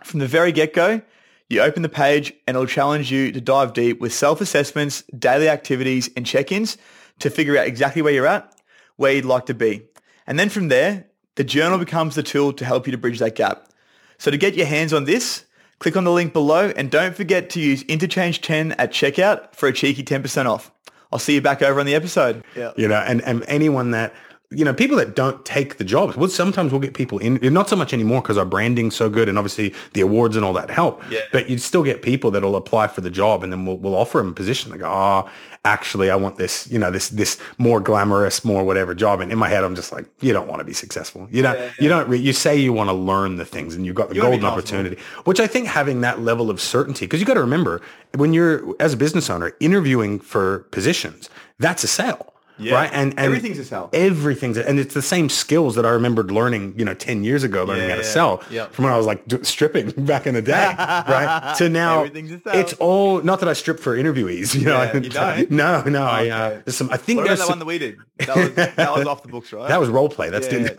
From 0.03 0.19
the 0.19 0.27
very 0.27 0.51
get-go, 0.51 1.01
you 1.49 1.61
open 1.61 1.81
the 1.81 1.89
page 1.89 2.33
and 2.45 2.55
it'll 2.55 2.67
challenge 2.67 3.11
you 3.11 3.31
to 3.31 3.39
dive 3.39 3.73
deep 3.73 4.01
with 4.01 4.13
self-assessments, 4.13 5.03
daily 5.17 5.47
activities 5.47 6.09
and 6.17 6.25
check-ins 6.25 6.77
to 7.19 7.29
figure 7.29 7.57
out 7.57 7.67
exactly 7.67 8.01
where 8.01 8.11
you're 8.13 8.27
at, 8.27 8.53
where 8.97 9.13
you'd 9.13 9.23
like 9.23 9.45
to 9.45 9.53
be. 9.53 9.83
And 10.27 10.37
then 10.37 10.49
from 10.49 10.67
there, 10.67 11.05
the 11.35 11.43
journal 11.45 11.79
becomes 11.79 12.15
the 12.15 12.23
tool 12.23 12.51
to 12.53 12.65
help 12.65 12.85
you 12.85 12.91
to 12.91 12.97
bridge 12.97 13.19
that 13.19 13.35
gap. 13.35 13.69
So 14.17 14.31
to 14.31 14.37
get 14.37 14.55
your 14.55 14.65
hands 14.65 14.91
on 14.91 15.05
this, 15.05 15.45
Click 15.83 15.97
on 15.97 16.05
the 16.05 16.11
link 16.13 16.31
below 16.31 16.71
and 16.77 16.89
don't 16.89 17.13
forget 17.13 17.49
to 17.49 17.59
use 17.59 17.83
intochange10 17.83 18.73
at 18.77 18.93
checkout 18.93 19.53
for 19.53 19.67
a 19.67 19.73
cheeky 19.73 20.01
10% 20.01 20.45
off. 20.45 20.71
I'll 21.11 21.19
see 21.19 21.33
you 21.33 21.41
back 21.41 21.61
over 21.61 21.77
on 21.81 21.85
the 21.85 21.93
episode. 21.93 22.41
Yeah. 22.55 22.71
You 22.77 22.87
know, 22.87 23.03
and, 23.05 23.21
and 23.23 23.43
anyone 23.49 23.91
that 23.91 24.13
you 24.53 24.63
know, 24.63 24.73
people 24.73 24.97
that 24.97 25.15
don't 25.15 25.43
take 25.45 25.77
the 25.77 25.83
jobs. 25.83 26.15
Well, 26.15 26.29
sometimes 26.29 26.71
we'll 26.71 26.81
get 26.81 26.93
people 26.93 27.17
in, 27.19 27.39
not 27.53 27.69
so 27.69 27.75
much 27.75 27.93
anymore 27.93 28.21
because 28.21 28.37
our 28.37 28.45
branding's 28.45 28.95
so 28.95 29.09
good 29.09 29.29
and 29.29 29.37
obviously 29.37 29.73
the 29.93 30.01
awards 30.01 30.35
and 30.35 30.45
all 30.45 30.53
that 30.53 30.69
help. 30.69 31.01
Yeah. 31.09 31.19
But 31.31 31.49
you 31.49 31.57
still 31.57 31.83
get 31.83 32.01
people 32.01 32.31
that'll 32.31 32.55
apply 32.55 32.87
for 32.87 33.01
the 33.01 33.09
job 33.09 33.43
and 33.43 33.51
then 33.51 33.65
we'll, 33.65 33.77
we'll 33.77 33.95
offer 33.95 34.19
them 34.19 34.29
a 34.29 34.33
position. 34.33 34.71
They 34.71 34.77
go, 34.77 34.89
oh, 34.89 35.29
actually, 35.65 36.09
I 36.09 36.15
want 36.15 36.37
this, 36.37 36.69
you 36.69 36.77
know, 36.77 36.91
this, 36.91 37.09
this 37.09 37.39
more 37.57 37.79
glamorous, 37.79 38.43
more 38.43 38.63
whatever 38.63 38.93
job. 38.93 39.21
And 39.21 39.31
in 39.31 39.37
my 39.37 39.49
head, 39.49 39.63
I'm 39.63 39.75
just 39.75 39.91
like, 39.91 40.05
you 40.19 40.33
don't 40.33 40.47
want 40.47 40.59
to 40.59 40.65
be 40.65 40.73
successful. 40.73 41.27
You 41.31 41.41
don't, 41.41 41.55
yeah, 41.55 41.65
yeah. 41.65 41.71
you 41.79 41.89
don't, 41.89 42.09
re- 42.09 42.19
you 42.19 42.33
say 42.33 42.57
you 42.57 42.73
want 42.73 42.89
to 42.89 42.93
learn 42.93 43.37
the 43.37 43.45
things 43.45 43.75
and 43.75 43.85
you've 43.85 43.95
got 43.95 44.09
the 44.09 44.15
you 44.15 44.21
golden 44.21 44.45
opportunity, 44.45 44.97
which 45.23 45.39
I 45.39 45.47
think 45.47 45.67
having 45.67 46.01
that 46.01 46.19
level 46.21 46.49
of 46.49 46.59
certainty, 46.59 47.05
because 47.05 47.19
you 47.19 47.25
got 47.25 47.35
to 47.35 47.41
remember 47.41 47.81
when 48.15 48.33
you're, 48.33 48.75
as 48.79 48.93
a 48.93 48.97
business 48.97 49.29
owner, 49.29 49.53
interviewing 49.59 50.19
for 50.19 50.59
positions, 50.71 51.29
that's 51.59 51.83
a 51.83 51.87
sale 51.87 52.32
yeah. 52.57 52.75
Right. 52.75 52.89
And, 52.93 53.11
and 53.11 53.19
everything's 53.19 53.57
a 53.59 53.65
sell. 53.65 53.89
Everything's 53.93 54.57
a, 54.57 54.67
and 54.67 54.79
it's 54.79 54.93
the 54.93 55.01
same 55.01 55.29
skills 55.29 55.75
that 55.75 55.85
I 55.85 55.89
remembered 55.89 56.31
learning, 56.31 56.75
you 56.77 56.85
know, 56.85 56.93
10 56.93 57.23
years 57.23 57.43
ago, 57.43 57.63
learning 57.63 57.83
yeah, 57.83 57.89
how 57.89 57.95
to 57.95 58.01
yeah. 58.01 58.07
sell 58.07 58.43
yep. 58.49 58.73
from 58.73 58.85
when 58.85 58.93
I 58.93 58.97
was 58.97 59.05
like 59.05 59.23
stripping 59.43 59.91
back 60.05 60.27
in 60.27 60.35
the 60.35 60.41
day. 60.41 60.53
right. 60.77 61.55
To 61.57 61.69
now 61.69 62.03
it's 62.03 62.73
all, 62.73 63.21
not 63.21 63.39
that 63.39 63.49
I 63.49 63.53
strip 63.53 63.79
for 63.79 63.97
interviewees, 63.97 64.53
you 64.59 64.65
know, 64.65 64.83
yeah, 64.83 64.97
you 64.97 65.09
don't? 65.09 65.51
no, 65.51 65.83
no. 65.83 66.03
Oh, 66.03 66.07
I, 66.07 66.29
uh, 66.29 66.49
there's 66.65 66.77
some, 66.77 66.89
I 66.91 66.97
think 66.97 67.17
what 67.17 67.27
there's 67.27 67.39
that 67.39 67.45
some, 67.45 67.53
one 67.53 67.59
that 67.59 67.65
we 67.65 67.79
did. 67.79 67.97
That 68.19 68.35
was, 68.35 68.53
that 68.53 68.95
was 68.95 69.07
off 69.07 69.23
the 69.23 69.29
books, 69.29 69.51
right? 69.51 69.67
That 69.67 69.79
was 69.79 69.89
role 69.89 70.09
play. 70.09 70.29
That's 70.29 70.51
yeah, 70.51 70.69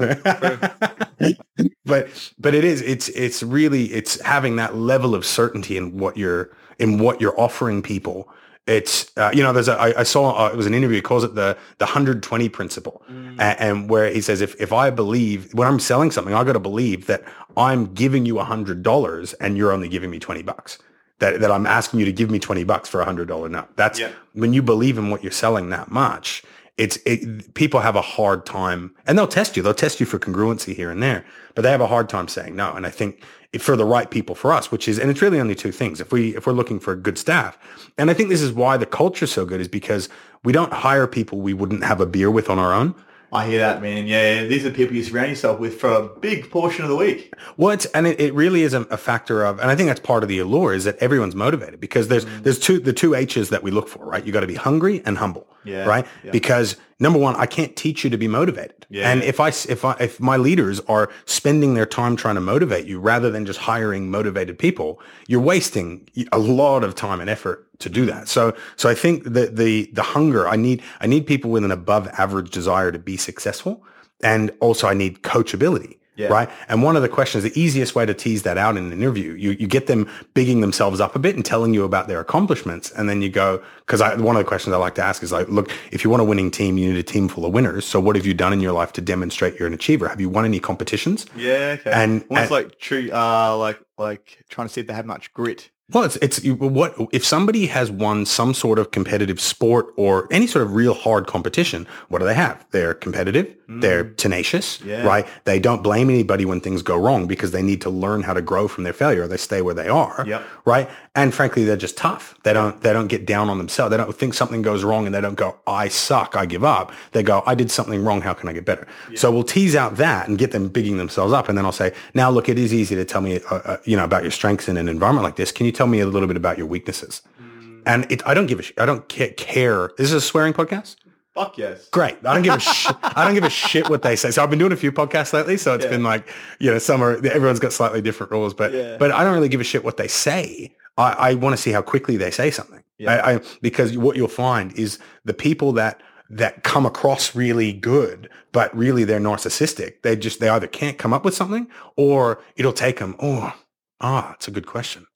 but, 1.84 2.32
but 2.38 2.54
it 2.54 2.64
is, 2.64 2.82
it's, 2.82 3.08
it's 3.10 3.42
really, 3.42 3.86
it's 3.86 4.20
having 4.20 4.56
that 4.56 4.76
level 4.76 5.14
of 5.14 5.26
certainty 5.26 5.76
in 5.76 5.98
what 5.98 6.16
you're, 6.16 6.50
in 6.78 6.98
what 6.98 7.20
you're 7.20 7.38
offering 7.38 7.82
people 7.82 8.28
it's 8.66 9.12
uh, 9.16 9.30
you 9.34 9.42
know 9.42 9.52
there's 9.52 9.68
a 9.68 9.74
I, 9.74 10.00
I 10.00 10.02
saw 10.04 10.46
uh, 10.46 10.48
it 10.48 10.56
was 10.56 10.66
an 10.66 10.74
interview 10.74 10.96
he 10.96 11.02
calls 11.02 11.24
it 11.24 11.34
the 11.34 11.56
the 11.78 11.84
120 11.84 12.48
principle. 12.48 13.02
Mm. 13.10 13.36
and, 13.38 13.60
and, 13.60 13.90
where 13.90 14.10
he 14.10 14.20
says 14.20 14.40
if 14.40 14.58
if 14.60 14.72
I 14.72 14.90
believe 14.90 15.52
when 15.52 15.68
I'm 15.68 15.80
selling 15.80 16.10
something 16.10 16.34
I 16.34 16.44
got 16.44 16.54
to 16.54 16.60
believe 16.60 17.06
that 17.06 17.24
I'm 17.56 17.92
giving 17.92 18.24
you 18.24 18.38
a 18.38 18.44
hundred 18.44 18.82
dollars 18.82 19.34
and 19.34 19.56
you're 19.56 19.72
only 19.72 19.88
giving 19.88 20.10
me 20.10 20.18
20 20.18 20.42
bucks. 20.42 20.78
That 21.18 21.40
that 21.40 21.50
I'm 21.50 21.66
asking 21.66 22.00
you 22.00 22.06
to 22.06 22.12
give 22.12 22.30
me 22.30 22.38
20 22.38 22.64
bucks 22.64 22.88
for 22.88 23.00
a 23.00 23.04
hundred 23.04 23.28
dollar 23.28 23.48
note. 23.48 23.76
That's 23.76 24.00
yeah. 24.00 24.12
when 24.32 24.52
you 24.52 24.62
believe 24.62 24.98
in 24.98 25.10
what 25.10 25.22
you're 25.22 25.32
selling 25.32 25.68
that 25.70 25.90
much 25.90 26.42
it's 26.76 26.98
it, 27.06 27.54
people 27.54 27.78
have 27.78 27.94
a 27.94 28.02
hard 28.02 28.44
time 28.44 28.96
and 29.06 29.16
they'll 29.16 29.28
test 29.28 29.56
you. 29.56 29.62
They'll 29.62 29.74
test 29.74 30.00
you 30.00 30.06
for 30.06 30.18
congruency 30.18 30.74
here 30.74 30.90
and 30.90 31.02
there 31.02 31.24
but 31.54 31.62
they 31.62 31.70
have 31.70 31.80
a 31.80 31.86
hard 31.86 32.08
time 32.08 32.28
saying 32.28 32.56
no. 32.56 32.72
And 32.72 32.86
I 32.86 32.90
think 32.90 33.22
for 33.60 33.76
the 33.76 33.84
right 33.84 34.10
people 34.10 34.34
for 34.34 34.52
us, 34.52 34.70
which 34.70 34.88
is, 34.88 34.98
and 34.98 35.10
it's 35.10 35.22
really 35.22 35.40
only 35.40 35.54
two 35.54 35.72
things. 35.72 36.00
If 36.00 36.12
we, 36.12 36.36
if 36.36 36.46
we're 36.46 36.52
looking 36.52 36.80
for 36.80 36.94
good 36.94 37.18
staff, 37.18 37.58
and 37.98 38.10
I 38.10 38.14
think 38.14 38.28
this 38.28 38.42
is 38.42 38.52
why 38.52 38.76
the 38.76 38.86
culture 38.86 39.24
is 39.24 39.32
so 39.32 39.44
good 39.44 39.60
is 39.60 39.68
because 39.68 40.08
we 40.42 40.52
don't 40.52 40.72
hire 40.72 41.06
people 41.06 41.40
we 41.40 41.54
wouldn't 41.54 41.84
have 41.84 42.00
a 42.00 42.06
beer 42.06 42.30
with 42.30 42.50
on 42.50 42.58
our 42.58 42.72
own. 42.72 42.94
I 43.34 43.48
hear 43.48 43.58
that, 43.58 43.82
man. 43.82 44.06
Yeah, 44.06 44.42
yeah, 44.42 44.46
these 44.46 44.64
are 44.64 44.70
people 44.70 44.94
you 44.94 45.02
surround 45.02 45.30
yourself 45.30 45.58
with 45.58 45.80
for 45.80 45.90
a 45.90 46.02
big 46.06 46.50
portion 46.50 46.84
of 46.84 46.88
the 46.88 46.96
week. 46.96 47.34
Well, 47.56 47.72
it's, 47.72 47.84
and 47.86 48.06
it, 48.06 48.20
it 48.20 48.32
really 48.32 48.62
is 48.62 48.74
a, 48.74 48.82
a, 48.82 48.96
factor 48.96 49.44
of, 49.44 49.58
and 49.58 49.68
I 49.68 49.74
think 49.74 49.88
that's 49.88 49.98
part 49.98 50.22
of 50.22 50.28
the 50.28 50.38
allure 50.38 50.72
is 50.72 50.84
that 50.84 50.96
everyone's 50.98 51.34
motivated 51.34 51.80
because 51.80 52.06
there's 52.06 52.24
mm. 52.24 52.42
there's 52.44 52.60
two 52.60 52.78
the 52.78 52.92
two 52.92 53.14
H's 53.14 53.50
that 53.50 53.64
we 53.64 53.72
look 53.72 53.88
for, 53.88 54.04
right? 54.04 54.24
You 54.24 54.32
got 54.32 54.40
to 54.40 54.46
be 54.46 54.54
hungry 54.54 55.02
and 55.04 55.18
humble, 55.18 55.48
yeah, 55.64 55.84
right? 55.84 56.06
Yeah. 56.22 56.30
Because 56.30 56.76
number 56.98 57.18
one, 57.18 57.36
I 57.36 57.46
can't 57.46 57.74
teach 57.76 58.04
you 58.04 58.10
to 58.10 58.16
be 58.16 58.28
motivated, 58.28 58.86
yeah. 58.88 59.10
and 59.10 59.22
if 59.22 59.40
I 59.40 59.48
if 59.48 59.84
I 59.84 59.96
if 60.00 60.20
my 60.20 60.36
leaders 60.36 60.80
are 60.80 61.10
spending 61.26 61.74
their 61.74 61.86
time 61.86 62.16
trying 62.16 62.36
to 62.36 62.40
motivate 62.40 62.86
you 62.86 63.00
rather 63.00 63.30
than 63.30 63.46
just 63.46 63.58
hiring 63.58 64.10
motivated 64.10 64.58
people, 64.58 65.00
you're 65.26 65.40
wasting 65.40 66.08
a 66.32 66.38
lot 66.38 66.84
of 66.84 66.94
time 66.94 67.20
and 67.20 67.30
effort 67.30 67.66
to 67.78 67.88
do 67.88 68.06
that. 68.06 68.28
So, 68.28 68.56
so 68.76 68.88
I 68.88 68.94
think 68.94 69.24
that 69.24 69.56
the, 69.56 69.90
the 69.92 70.02
hunger, 70.02 70.48
I 70.48 70.56
need, 70.56 70.82
I 71.00 71.06
need 71.06 71.26
people 71.26 71.50
with 71.50 71.64
an 71.64 71.70
above 71.70 72.08
average 72.18 72.50
desire 72.50 72.92
to 72.92 72.98
be 72.98 73.16
successful. 73.16 73.84
And 74.22 74.52
also 74.60 74.88
I 74.88 74.94
need 74.94 75.22
coachability. 75.22 75.98
Yeah. 76.16 76.28
Right. 76.28 76.48
And 76.68 76.82
one 76.82 76.94
of 76.94 77.02
the 77.02 77.08
questions, 77.08 77.42
the 77.42 77.60
easiest 77.60 77.96
way 77.96 78.06
to 78.06 78.14
tease 78.14 78.44
that 78.44 78.56
out 78.56 78.76
in 78.76 78.86
an 78.86 78.92
interview, 78.92 79.32
you, 79.32 79.50
you 79.50 79.66
get 79.66 79.88
them 79.88 80.08
bigging 80.34 80.60
themselves 80.60 81.00
up 81.00 81.16
a 81.16 81.18
bit 81.18 81.34
and 81.34 81.44
telling 81.44 81.74
you 81.74 81.82
about 81.82 82.06
their 82.06 82.20
accomplishments. 82.20 82.92
And 82.92 83.08
then 83.08 83.20
you 83.20 83.28
go, 83.28 83.60
because 83.84 84.00
one 84.00 84.36
of 84.36 84.40
the 84.40 84.44
questions 84.44 84.72
I 84.74 84.76
like 84.76 84.94
to 84.94 85.02
ask 85.02 85.24
is 85.24 85.32
like, 85.32 85.48
look, 85.48 85.72
if 85.90 86.04
you 86.04 86.10
want 86.10 86.20
a 86.20 86.24
winning 86.24 86.52
team, 86.52 86.78
you 86.78 86.92
need 86.92 86.98
a 86.98 87.02
team 87.02 87.26
full 87.26 87.44
of 87.44 87.52
winners. 87.52 87.84
So 87.84 87.98
what 87.98 88.14
have 88.14 88.26
you 88.26 88.34
done 88.34 88.52
in 88.52 88.60
your 88.60 88.72
life 88.72 88.92
to 88.92 89.00
demonstrate 89.00 89.58
you're 89.58 89.66
an 89.66 89.74
achiever? 89.74 90.06
Have 90.08 90.20
you 90.20 90.28
won 90.28 90.44
any 90.44 90.60
competitions? 90.60 91.26
Yeah. 91.36 91.76
Okay. 91.80 91.90
And 91.90 92.24
almost 92.30 92.42
and, 92.42 92.50
like 92.52 92.78
true, 92.78 93.10
uh, 93.12 93.56
like, 93.56 93.80
like 93.98 94.44
trying 94.48 94.68
to 94.68 94.72
see 94.72 94.80
if 94.82 94.86
they 94.86 94.94
have 94.94 95.06
much 95.06 95.32
grit. 95.32 95.70
Well, 95.92 96.04
it's 96.04 96.16
it's 96.16 96.42
what 96.42 96.94
if 97.12 97.26
somebody 97.26 97.66
has 97.66 97.90
won 97.90 98.24
some 98.24 98.54
sort 98.54 98.78
of 98.78 98.90
competitive 98.90 99.38
sport 99.38 99.92
or 99.96 100.26
any 100.30 100.46
sort 100.46 100.64
of 100.64 100.74
real 100.74 100.94
hard 100.94 101.26
competition? 101.26 101.86
What 102.08 102.20
do 102.20 102.24
they 102.24 102.34
have? 102.34 102.64
They're 102.70 102.94
competitive. 102.94 103.54
Mm. 103.68 103.82
They're 103.82 104.04
tenacious, 104.04 104.80
yeah. 104.80 105.06
right? 105.06 105.26
They 105.44 105.58
don't 105.58 105.82
blame 105.82 106.08
anybody 106.08 106.46
when 106.46 106.60
things 106.60 106.80
go 106.80 106.96
wrong 106.96 107.26
because 107.26 107.50
they 107.50 107.62
need 107.62 107.82
to 107.82 107.90
learn 107.90 108.22
how 108.22 108.32
to 108.32 108.40
grow 108.40 108.66
from 108.66 108.84
their 108.84 108.92
failure. 108.94 109.26
They 109.26 109.36
stay 109.36 109.60
where 109.60 109.74
they 109.74 109.88
are, 109.88 110.24
yep. 110.26 110.42
right? 110.64 110.88
And 111.14 111.34
frankly, 111.34 111.64
they're 111.64 111.76
just 111.76 111.98
tough. 111.98 112.34
They 112.44 112.54
don't 112.54 112.80
they 112.80 112.94
don't 112.94 113.08
get 113.08 113.26
down 113.26 113.50
on 113.50 113.58
themselves. 113.58 113.90
They 113.90 113.98
don't 113.98 114.16
think 114.16 114.32
something 114.32 114.62
goes 114.62 114.84
wrong 114.84 115.04
and 115.04 115.14
they 115.14 115.20
don't 115.20 115.34
go, 115.34 115.56
"I 115.66 115.88
suck. 115.88 116.34
I 116.34 116.46
give 116.46 116.64
up." 116.64 116.92
They 117.12 117.22
go, 117.22 117.42
"I 117.46 117.54
did 117.54 117.70
something 117.70 118.02
wrong. 118.02 118.22
How 118.22 118.32
can 118.32 118.48
I 118.48 118.54
get 118.54 118.64
better?" 118.64 118.86
Yeah. 119.10 119.18
So 119.18 119.30
we'll 119.30 119.44
tease 119.44 119.76
out 119.76 119.96
that 119.96 120.28
and 120.28 120.38
get 120.38 120.52
them 120.52 120.68
bigging 120.68 120.96
themselves 120.96 121.34
up, 121.34 121.50
and 121.50 121.58
then 121.58 121.66
I'll 121.66 121.72
say, 121.72 121.92
"Now, 122.14 122.30
look, 122.30 122.48
it 122.48 122.58
is 122.58 122.72
easy 122.72 122.94
to 122.94 123.04
tell 123.04 123.20
me, 123.20 123.40
uh, 123.50 123.54
uh, 123.56 123.76
you 123.84 123.98
know, 123.98 124.04
about 124.04 124.22
your 124.22 124.32
strengths 124.32 124.66
in 124.66 124.78
an 124.78 124.88
environment 124.88 125.24
like 125.24 125.36
this. 125.36 125.52
Can 125.52 125.66
you 125.66 125.73
tell 125.74 125.86
me 125.86 126.00
a 126.00 126.06
little 126.06 126.28
bit 126.28 126.36
about 126.36 126.58
your 126.58 126.66
weaknesses. 126.66 127.22
Mm. 127.40 127.82
And 127.86 128.12
it, 128.12 128.26
I 128.26 128.34
don't 128.34 128.46
give 128.46 128.60
a, 128.60 128.62
sh- 128.62 128.72
I 128.78 128.86
don't 128.86 129.08
care. 129.08 129.90
This 129.98 130.06
is 130.06 130.12
a 130.12 130.20
swearing 130.20 130.52
podcast. 130.52 130.96
Fuck 131.34 131.58
yes. 131.58 131.88
Great. 131.88 132.16
I 132.24 132.34
don't 132.34 132.44
give 132.44 132.54
a 132.54 132.60
shit. 132.60 132.96
I 133.02 133.24
don't 133.24 133.34
give 133.34 133.42
a 133.42 133.50
shit 133.50 133.90
what 133.90 134.02
they 134.02 134.14
say. 134.14 134.30
So 134.30 134.42
I've 134.42 134.50
been 134.50 134.58
doing 134.60 134.70
a 134.70 134.76
few 134.76 134.92
podcasts 134.92 135.32
lately. 135.32 135.56
So 135.56 135.74
it's 135.74 135.84
yeah. 135.84 135.90
been 135.90 136.04
like, 136.04 136.28
you 136.60 136.70
know, 136.70 136.78
some 136.78 137.02
are, 137.02 137.16
everyone's 137.26 137.58
got 137.58 137.72
slightly 137.72 138.00
different 138.00 138.30
rules, 138.30 138.54
but, 138.54 138.72
yeah. 138.72 138.96
but 138.98 139.10
I 139.10 139.24
don't 139.24 139.34
really 139.34 139.48
give 139.48 139.60
a 139.60 139.64
shit 139.64 139.82
what 139.82 139.96
they 139.96 140.06
say. 140.06 140.76
I, 140.96 141.12
I 141.12 141.34
want 141.34 141.56
to 141.56 141.60
see 141.60 141.72
how 141.72 141.82
quickly 141.82 142.16
they 142.16 142.30
say 142.30 142.52
something. 142.52 142.84
Yeah. 142.98 143.14
I, 143.14 143.34
I, 143.34 143.40
because 143.62 143.98
what 143.98 144.14
you'll 144.14 144.28
find 144.28 144.72
is 144.78 145.00
the 145.24 145.34
people 145.34 145.72
that, 145.72 146.00
that 146.30 146.62
come 146.62 146.86
across 146.86 147.34
really 147.34 147.72
good, 147.72 148.30
but 148.52 148.74
really 148.76 149.02
they're 149.02 149.18
narcissistic. 149.18 150.02
They 150.02 150.14
just, 150.14 150.38
they 150.38 150.48
either 150.48 150.68
can't 150.68 150.98
come 150.98 151.12
up 151.12 151.24
with 151.24 151.34
something 151.34 151.66
or 151.96 152.40
it'll 152.54 152.72
take 152.72 153.00
them, 153.00 153.16
oh, 153.20 153.52
ah, 154.00 154.34
it's 154.34 154.46
a 154.46 154.52
good 154.52 154.66
question 154.66 155.08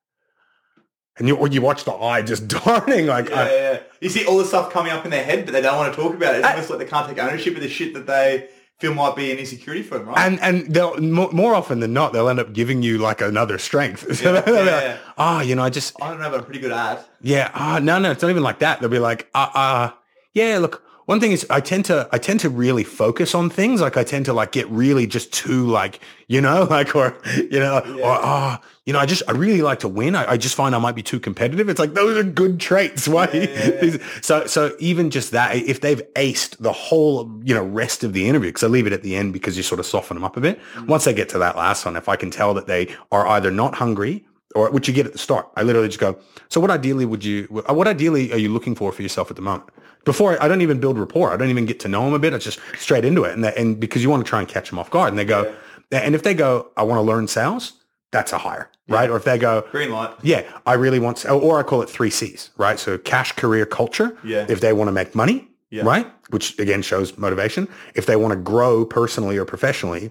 and 1.19 1.29
you 1.29 1.37
or 1.37 1.49
you 1.49 1.61
watch 1.61 1.85
the 1.85 1.93
eye 1.93 2.23
just 2.23 2.49
darting 2.65 3.07
like 3.07 3.29
yeah, 3.29 3.51
yeah, 3.51 3.81
you 4.01 4.09
see 4.09 4.25
all 4.27 4.39
the 4.39 4.45
stuff 4.45 4.73
coming 4.73 4.93
up 4.93 5.05
in 5.05 5.11
their 5.11 5.25
head 5.25 5.45
but 5.45 5.53
they 5.53 5.61
don't 5.61 5.77
want 5.77 5.95
to 5.95 6.01
talk 6.01 6.15
about 6.15 6.35
it. 6.35 6.39
It's 6.39 6.47
I, 6.47 6.53
almost 6.53 6.71
like 6.71 6.79
they 6.79 6.87
can't 6.87 7.09
take 7.09 7.19
ownership 7.19 7.55
of 7.57 7.63
the 7.63 7.69
shit 7.69 7.95
that 7.95 8.07
they 8.07 8.49
feel 8.79 8.95
might 8.95 9.17
be 9.17 9.33
an 9.33 9.39
insecurity 9.39 9.83
for 9.83 9.99
them 9.99 10.09
right? 10.09 10.19
And 10.19 10.41
and 10.41 10.73
they'll 10.73 10.97
more, 11.01 11.31
more 11.33 11.55
often 11.55 11.81
than 11.81 11.93
not 11.93 12.13
they'll 12.13 12.29
end 12.29 12.39
up 12.39 12.53
giving 12.53 12.83
you 12.83 12.99
like 12.99 13.21
another 13.21 13.59
strength. 13.59 14.07
So 14.19 14.35
yeah, 14.35 14.43
yeah, 14.47 14.63
like, 14.63 15.01
oh 15.19 15.41
you 15.41 15.55
know 15.55 15.63
i 15.63 15.71
just 15.71 16.01
i 16.03 16.09
don't 16.09 16.21
know 16.21 16.31
but 16.31 16.41
i'm 16.41 16.45
pretty 16.45 16.61
good 16.61 16.73
at 16.73 17.09
yeah 17.21 17.51
oh 17.55 17.79
no 17.79 17.99
no 17.99 18.11
it's 18.11 18.23
not 18.23 18.31
even 18.31 18.43
like 18.43 18.61
that. 18.61 18.81
They'll 18.81 18.89
be 18.89 18.99
like 18.99 19.29
uh 19.35 19.51
uh 19.55 19.91
yeah 20.35 20.59
look 20.59 20.83
one 21.09 21.21
thing 21.21 21.33
is 21.33 21.47
I 21.49 21.63
tend 21.63 21.87
to 21.87 22.07
I 22.13 22.19
tend 22.19 22.41
to 22.41 22.51
really 22.51 22.85
focus 22.85 23.35
on 23.35 23.49
things. 23.49 23.81
Like 23.81 23.97
I 23.97 24.05
tend 24.05 24.27
to 24.27 24.35
like 24.35 24.53
get 24.53 24.69
really 24.69 25.07
just 25.07 25.33
too 25.33 25.67
like 25.67 26.01
you 26.27 26.43
know 26.43 26.65
like 26.71 26.95
or 26.95 27.17
you 27.35 27.59
know 27.59 27.83
yeah. 27.83 28.05
or 28.05 28.11
ah 28.13 28.61
oh, 28.61 28.69
you 28.85 28.93
know 28.93 28.99
I 28.99 29.07
just 29.07 29.23
I 29.27 29.33
really 29.33 29.63
like 29.63 29.79
to 29.79 29.89
win. 29.89 30.15
I, 30.15 30.33
I, 30.33 30.37
just 30.37 30.55
find 30.55 30.75
I 30.75 30.79
might 30.79 30.95
be 30.95 31.03
too 31.03 31.19
competitive. 31.19 31.71
It's 31.71 31.81
like 31.81 31.95
those 31.95 32.19
are 32.19 32.23
good 32.23 32.61
traits. 32.61 33.09
Why? 33.15 33.27
Yeah, 33.33 33.85
yeah, 33.85 33.97
so 34.21 34.45
so 34.45 34.77
even 34.81 35.09
just 35.09 35.31
that 35.31 35.57
if 35.57 35.81
they've 35.81 36.03
aced 36.13 36.59
the 36.59 36.73
whole 36.75 37.41
you 37.43 37.55
know 37.55 37.65
rest 37.65 38.05
of 38.05 38.13
the 38.13 38.29
interview 38.29 38.51
because 38.51 38.63
I 38.63 38.67
leave 38.67 38.87
it 38.87 38.93
at 38.93 39.03
the 39.03 39.17
end 39.17 39.33
because 39.33 39.57
you 39.57 39.63
sort 39.63 39.81
of 39.81 39.87
soften 39.87 40.15
them 40.15 40.25
up 40.25 40.37
a 40.37 40.43
bit. 40.43 40.59
Mm-hmm. 40.59 40.89
Once 40.89 41.07
they 41.07 41.15
get 41.15 41.31
to 41.31 41.39
that 41.39 41.57
last 41.57 41.87
one, 41.87 41.97
if 41.97 42.11
I 42.11 42.17
can 42.17 42.31
tell 42.31 42.53
that 42.53 42.67
they 42.67 42.95
are 43.11 43.27
either 43.29 43.51
not 43.51 43.77
hungry 43.77 44.27
or 44.55 44.71
which 44.71 44.89
you 44.89 44.95
get 44.95 45.07
at 45.07 45.13
the 45.13 45.19
start. 45.19 45.49
I 45.57 45.63
literally 45.63 45.89
just 45.89 46.01
go, 46.01 46.19
so 46.49 46.61
what 46.61 46.71
ideally 46.71 47.05
would 47.05 47.25
you, 47.25 47.45
what 47.45 47.87
ideally 47.87 48.33
are 48.33 48.39
you 48.39 48.49
looking 48.49 48.75
for 48.75 48.93
for 48.93 49.03
yourself 49.03 49.31
at 49.31 49.37
the 49.37 49.43
moment? 49.43 49.69
Before 50.05 50.43
I, 50.43 50.49
don't 50.49 50.63
even 50.63 50.81
build 50.81 50.99
rapport. 50.99 51.33
I 51.33 51.37
don't 51.37 51.51
even 51.51 51.67
get 51.67 51.81
to 51.81 51.89
know 51.89 52.05
them 52.05 52.15
a 52.15 52.19
bit. 52.19 52.33
It's 52.33 52.45
just 52.45 52.61
straight 52.79 53.05
into 53.05 53.25
it. 53.25 53.35
And 53.35 53.45
that, 53.45 53.59
and 53.59 53.79
because 53.79 54.03
you 54.03 54.09
want 54.09 54.25
to 54.25 54.29
try 54.29 54.39
and 54.39 54.49
catch 54.49 54.71
them 54.71 54.79
off 54.79 54.91
guard 54.91 55.11
and 55.11 55.19
they 55.19 55.25
go, 55.25 55.55
yeah. 55.91 55.99
and 55.99 56.15
if 56.15 56.23
they 56.23 56.35
go, 56.35 56.71
I 56.77 56.83
want 56.85 56.99
to 56.99 57.03
learn 57.03 57.29
sales, 57.29 57.75
that's 58.11 58.33
a 58.33 58.39
hire, 58.39 58.71
right? 58.89 59.05
Yeah. 59.05 59.13
Or 59.13 59.17
if 59.19 59.25
they 59.25 59.37
go 59.37 59.67
green 59.71 59.91
light, 59.91 60.15
yeah, 60.23 60.45
I 60.65 60.75
really 60.75 60.99
want, 60.99 61.29
or 61.29 61.59
I 61.59 61.63
call 61.63 61.83
it 61.83 61.91
three 61.91 62.09
C's, 62.09 62.51
right? 62.57 62.79
So 62.79 62.97
cash, 62.97 63.33
career, 63.33 63.67
culture. 63.67 64.17
Yeah. 64.25 64.47
If 64.49 64.61
they 64.61 64.73
want 64.73 64.89
to 64.89 64.93
make 64.93 65.15
money, 65.15 65.49
yeah. 65.71 65.83
right? 65.83 66.11
Which 66.31 66.59
again 66.59 66.81
shows 66.81 67.19
motivation. 67.19 67.69
If 67.95 68.07
they 68.07 68.17
want 68.17 68.33
to 68.33 68.39
grow 68.39 68.87
personally 68.87 69.37
or 69.37 69.45
professionally, 69.45 70.11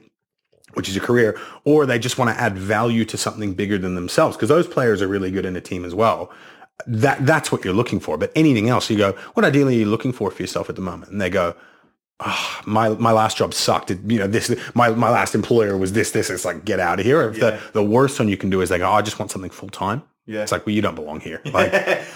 which 0.78 0.88
is 0.88 0.96
a 0.96 1.02
career, 1.02 1.38
or 1.66 1.86
they 1.86 2.00
just 2.00 2.18
want 2.18 2.30
to 2.34 2.40
add 2.42 2.58
value 2.58 3.04
to 3.06 3.18
something 3.18 3.54
bigger 3.54 3.78
than 3.78 3.96
themselves 3.96 4.38
because 4.38 4.48
those 4.50 4.68
players 4.68 5.02
are 5.02 5.08
really 5.10 5.32
good 5.32 5.46
in 5.46 5.56
a 5.58 5.62
team 5.62 5.84
as 5.84 5.94
well. 5.94 6.32
That 6.86 7.26
that's 7.26 7.52
what 7.52 7.66
you're 7.66 7.74
looking 7.74 8.00
for. 8.00 8.18
But 8.18 8.32
anything 8.36 8.70
else, 8.70 8.90
you 8.90 8.98
go, 8.98 9.12
what 9.34 9.44
ideally 9.44 9.76
are 9.76 9.80
you 9.80 9.86
looking 9.88 10.14
for 10.14 10.32
for 10.32 10.42
yourself 10.42 10.70
at 10.70 10.76
the 10.76 10.82
moment? 10.82 11.12
And 11.12 11.20
they 11.20 11.30
go, 11.30 11.56
oh, 12.20 12.62
my 12.66 12.90
my 12.90 13.12
last 13.12 13.36
job 13.38 13.54
sucked. 13.54 13.90
It, 13.92 14.00
you 14.06 14.20
know, 14.20 14.28
this 14.28 14.54
my 14.76 14.90
my 14.92 15.10
last 15.10 15.34
employer 15.36 15.76
was 15.78 15.94
this 15.94 16.12
this. 16.12 16.30
It's 16.30 16.46
like 16.46 16.64
get 16.66 16.80
out 16.80 17.00
of 17.00 17.06
here. 17.06 17.30
If 17.30 17.38
Yeah. 17.38 17.50
the 17.52 17.82
the 17.82 17.84
worst 17.84 18.20
one 18.20 18.30
you 18.30 18.38
can 18.38 18.50
do 18.50 18.62
is 18.62 18.70
like, 18.72 18.82
oh, 18.82 18.92
I 18.92 19.02
just 19.02 19.18
want 19.20 19.32
something 19.32 19.50
full 19.52 19.70
time. 19.70 20.04
Yeah. 20.28 20.44
It's 20.44 20.52
like, 20.52 20.66
well, 20.66 20.76
you 20.76 20.82
don't 20.82 20.96
belong 20.96 21.20
here. 21.20 21.42
Like, 21.58 21.74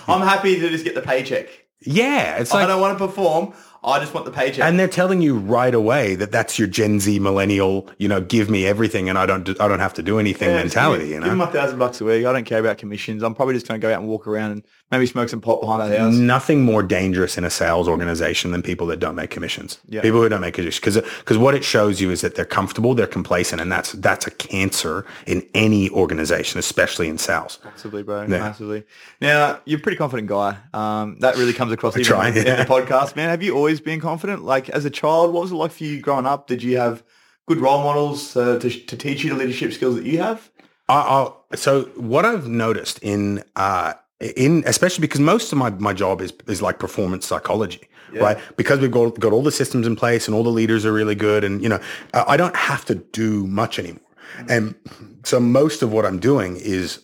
I'm 0.07 0.21
happy 0.21 0.59
to 0.59 0.69
just 0.69 0.83
get 0.83 0.95
the 0.95 1.01
paycheck. 1.01 1.47
yeah, 1.81 2.37
it's 2.37 2.53
like 2.53 2.65
I 2.65 2.67
don't 2.67 2.81
want 2.81 2.97
to 2.99 3.07
perform. 3.07 3.53
I 3.83 3.99
just 3.99 4.13
want 4.13 4.25
the 4.27 4.31
paycheck. 4.31 4.63
and 4.63 4.79
they're 4.79 4.87
telling 4.87 5.21
you 5.21 5.37
right 5.37 5.73
away 5.73 6.13
that 6.15 6.31
that's 6.31 6.59
your 6.59 6.67
Gen 6.67 6.99
Z 6.99 7.17
millennial. 7.19 7.87
You 7.97 8.07
know, 8.07 8.21
give 8.21 8.47
me 8.49 8.67
everything, 8.67 9.09
and 9.09 9.17
I 9.17 9.25
don't 9.25 9.43
do, 9.43 9.55
I 9.59 9.67
don't 9.67 9.79
have 9.79 9.95
to 9.95 10.03
do 10.03 10.19
anything 10.19 10.49
Yeah, 10.49 10.57
mentality. 10.57 11.05
Give, 11.05 11.13
You 11.13 11.19
know, 11.19 11.23
give 11.23 11.31
them 11.31 11.39
know, 11.39 11.45
my 11.45 11.51
thousand 11.51 11.79
bucks 11.79 11.99
a 11.99 12.05
week. 12.05 12.25
I 12.25 12.31
don't 12.31 12.45
care 12.45 12.59
about 12.59 12.77
commissions. 12.77 13.23
I'm 13.23 13.33
probably 13.33 13.55
just 13.55 13.67
going 13.67 13.81
to 13.81 13.85
go 13.85 13.91
out 13.91 13.99
and 13.99 14.07
walk 14.07 14.27
around 14.27 14.51
and 14.51 14.63
maybe 14.91 15.07
smoke 15.07 15.29
some 15.29 15.41
pot 15.41 15.61
behind 15.61 15.81
that 15.81 15.97
house. 15.97 16.13
nothing 16.13 16.63
more 16.63 16.83
dangerous 16.83 17.37
in 17.37 17.43
a 17.43 17.49
sales 17.49 17.87
organization 17.87 18.51
than 18.51 18.61
people 18.61 18.85
that 18.87 18.99
don't 18.99 19.15
make 19.15 19.31
commissions. 19.31 19.79
Yeah. 19.87 20.01
People 20.01 20.21
who 20.21 20.29
don't 20.29 20.41
make 20.41 20.53
commissions 20.53 20.79
because 20.79 21.01
because 21.19 21.37
what 21.39 21.55
it 21.55 21.63
shows 21.63 21.99
you 21.99 22.11
is 22.11 22.21
that 22.21 22.35
they're 22.35 22.45
comfortable, 22.45 22.93
they're 22.93 23.07
complacent, 23.07 23.61
and 23.61 23.71
that's 23.71 23.93
that's 23.93 24.27
a 24.27 24.31
cancer 24.31 25.05
in 25.25 25.43
any 25.55 25.89
organization, 25.89 26.59
especially 26.59 27.07
in 27.07 27.17
sales. 27.17 27.57
Massively, 27.63 28.03
bro. 28.03 28.21
Yeah. 28.23 28.27
Massively. 28.27 28.83
Now, 29.19 29.59
you're 29.65 29.79
a 29.79 29.81
pretty 29.81 29.97
confident 29.97 30.27
guy. 30.27 30.57
Um, 30.73 31.17
that 31.19 31.35
really 31.37 31.53
comes 31.53 31.71
across 31.71 31.95
even 31.95 32.05
try, 32.05 32.29
in 32.29 32.35
yeah. 32.35 32.63
the 32.63 32.69
podcast, 32.69 33.15
man. 33.15 33.29
Have 33.29 33.41
you 33.41 33.55
always 33.55 33.70
been 33.79 33.99
confident? 33.99 34.43
Like 34.43 34.69
as 34.69 34.85
a 34.85 34.89
child, 34.89 35.33
what 35.33 35.41
was 35.41 35.51
it 35.51 35.55
like 35.55 35.71
for 35.71 35.83
you 35.83 36.01
growing 36.01 36.25
up? 36.25 36.47
Did 36.47 36.63
you 36.63 36.77
have 36.77 37.03
good 37.47 37.59
role 37.59 37.83
models 37.83 38.35
uh, 38.35 38.59
to, 38.59 38.69
to 38.69 38.97
teach 38.97 39.23
you 39.23 39.31
the 39.31 39.35
leadership 39.37 39.73
skills 39.73 39.95
that 39.95 40.05
you 40.05 40.17
have? 40.19 40.49
I, 40.89 41.01
I'll, 41.01 41.45
so 41.55 41.83
what 41.95 42.25
I've 42.25 42.47
noticed 42.47 42.99
in 43.01 43.43
uh, 43.55 43.93
in 44.19 44.63
especially 44.67 45.01
because 45.01 45.19
most 45.19 45.51
of 45.51 45.57
my, 45.57 45.69
my 45.71 45.93
job 45.93 46.21
is 46.21 46.33
is 46.47 46.61
like 46.61 46.79
performance 46.79 47.25
psychology, 47.25 47.87
right? 48.13 48.37
Because 48.57 48.79
we've 48.79 48.91
got 48.91 49.19
got 49.19 49.33
all 49.33 49.41
the 49.43 49.51
systems 49.51 49.87
in 49.87 49.95
place 49.95 50.27
and 50.27 50.35
all 50.35 50.43
the 50.43 50.49
leaders 50.49 50.85
are 50.85 50.93
really 50.93 51.15
good, 51.15 51.43
and 51.43 51.61
you 51.63 51.69
know 51.69 51.79
I 52.13 52.23
I 52.29 52.37
don't 52.37 52.55
have 52.55 52.85
to 52.85 52.95
do 52.95 53.47
much 53.47 53.79
anymore, 53.79 54.01
and 54.47 54.75
so 55.23 55.39
most 55.39 55.81
of 55.81 55.91
what 55.91 56.05
I'm 56.05 56.19
doing 56.19 56.57
is 56.57 57.03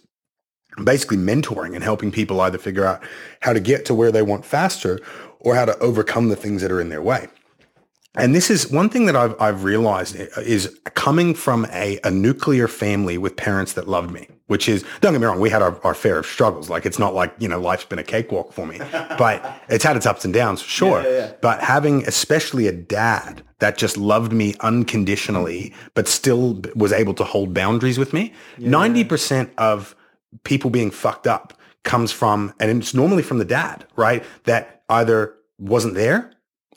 basically 0.83 1.17
mentoring 1.17 1.73
and 1.73 1.83
helping 1.83 2.11
people 2.11 2.39
either 2.41 2.57
figure 2.57 2.85
out 2.85 3.01
how 3.41 3.53
to 3.53 3.59
get 3.59 3.85
to 3.85 3.95
where 3.95 4.11
they 4.11 4.21
want 4.21 4.45
faster 4.45 4.99
or 5.39 5.55
how 5.55 5.65
to 5.65 5.77
overcome 5.79 6.29
the 6.29 6.35
things 6.35 6.61
that 6.61 6.71
are 6.71 6.81
in 6.81 6.89
their 6.89 7.01
way. 7.01 7.27
And 8.17 8.33
this 8.33 8.49
is 8.49 8.71
one 8.71 8.89
thing 8.89 9.05
that 9.05 9.15
I've, 9.15 9.39
I've 9.39 9.63
realized 9.63 10.15
is 10.15 10.75
coming 10.95 11.35
from 11.35 11.67
a, 11.71 11.99
a 12.03 12.09
nuclear 12.09 12.67
family 12.67 13.17
with 13.19 13.35
parents 13.35 13.73
that 13.73 13.87
loved 13.87 14.11
me, 14.11 14.27
which 14.47 14.67
is, 14.67 14.83
don't 15.01 15.13
get 15.13 15.21
me 15.21 15.27
wrong, 15.27 15.39
we 15.39 15.51
had 15.51 15.61
our, 15.61 15.79
our 15.85 15.93
fair 15.93 16.17
of 16.17 16.25
struggles. 16.25 16.67
Like 16.67 16.87
it's 16.87 16.97
not 16.97 17.13
like, 17.13 17.31
you 17.37 17.47
know, 17.47 17.61
life's 17.61 17.85
been 17.85 17.99
a 17.99 18.03
cakewalk 18.03 18.53
for 18.53 18.65
me, 18.65 18.79
but 18.91 19.61
it's 19.69 19.83
had 19.83 19.95
its 19.95 20.07
ups 20.07 20.25
and 20.25 20.33
downs 20.33 20.63
for 20.63 20.69
sure. 20.69 21.03
Yeah, 21.03 21.09
yeah, 21.09 21.17
yeah. 21.17 21.33
But 21.41 21.61
having 21.61 22.07
especially 22.07 22.65
a 22.65 22.71
dad 22.71 23.43
that 23.59 23.77
just 23.77 23.97
loved 23.97 24.33
me 24.33 24.55
unconditionally, 24.61 25.73
but 25.93 26.07
still 26.07 26.61
was 26.75 26.91
able 26.91 27.13
to 27.15 27.23
hold 27.23 27.53
boundaries 27.53 27.99
with 27.99 28.13
me, 28.13 28.33
90% 28.59 29.51
of 29.59 29.95
people 30.43 30.71
being 30.71 30.89
fucked 30.89 31.27
up 31.27 31.53
comes 31.87 32.11
from, 32.11 32.53
and 32.59 32.69
it's 32.69 32.93
normally 32.93 33.23
from 33.23 33.39
the 33.39 33.45
dad, 33.45 33.85
right? 33.95 34.23
That 34.43 34.83
either 34.89 35.33
wasn't 35.57 35.95
there, 35.95 36.31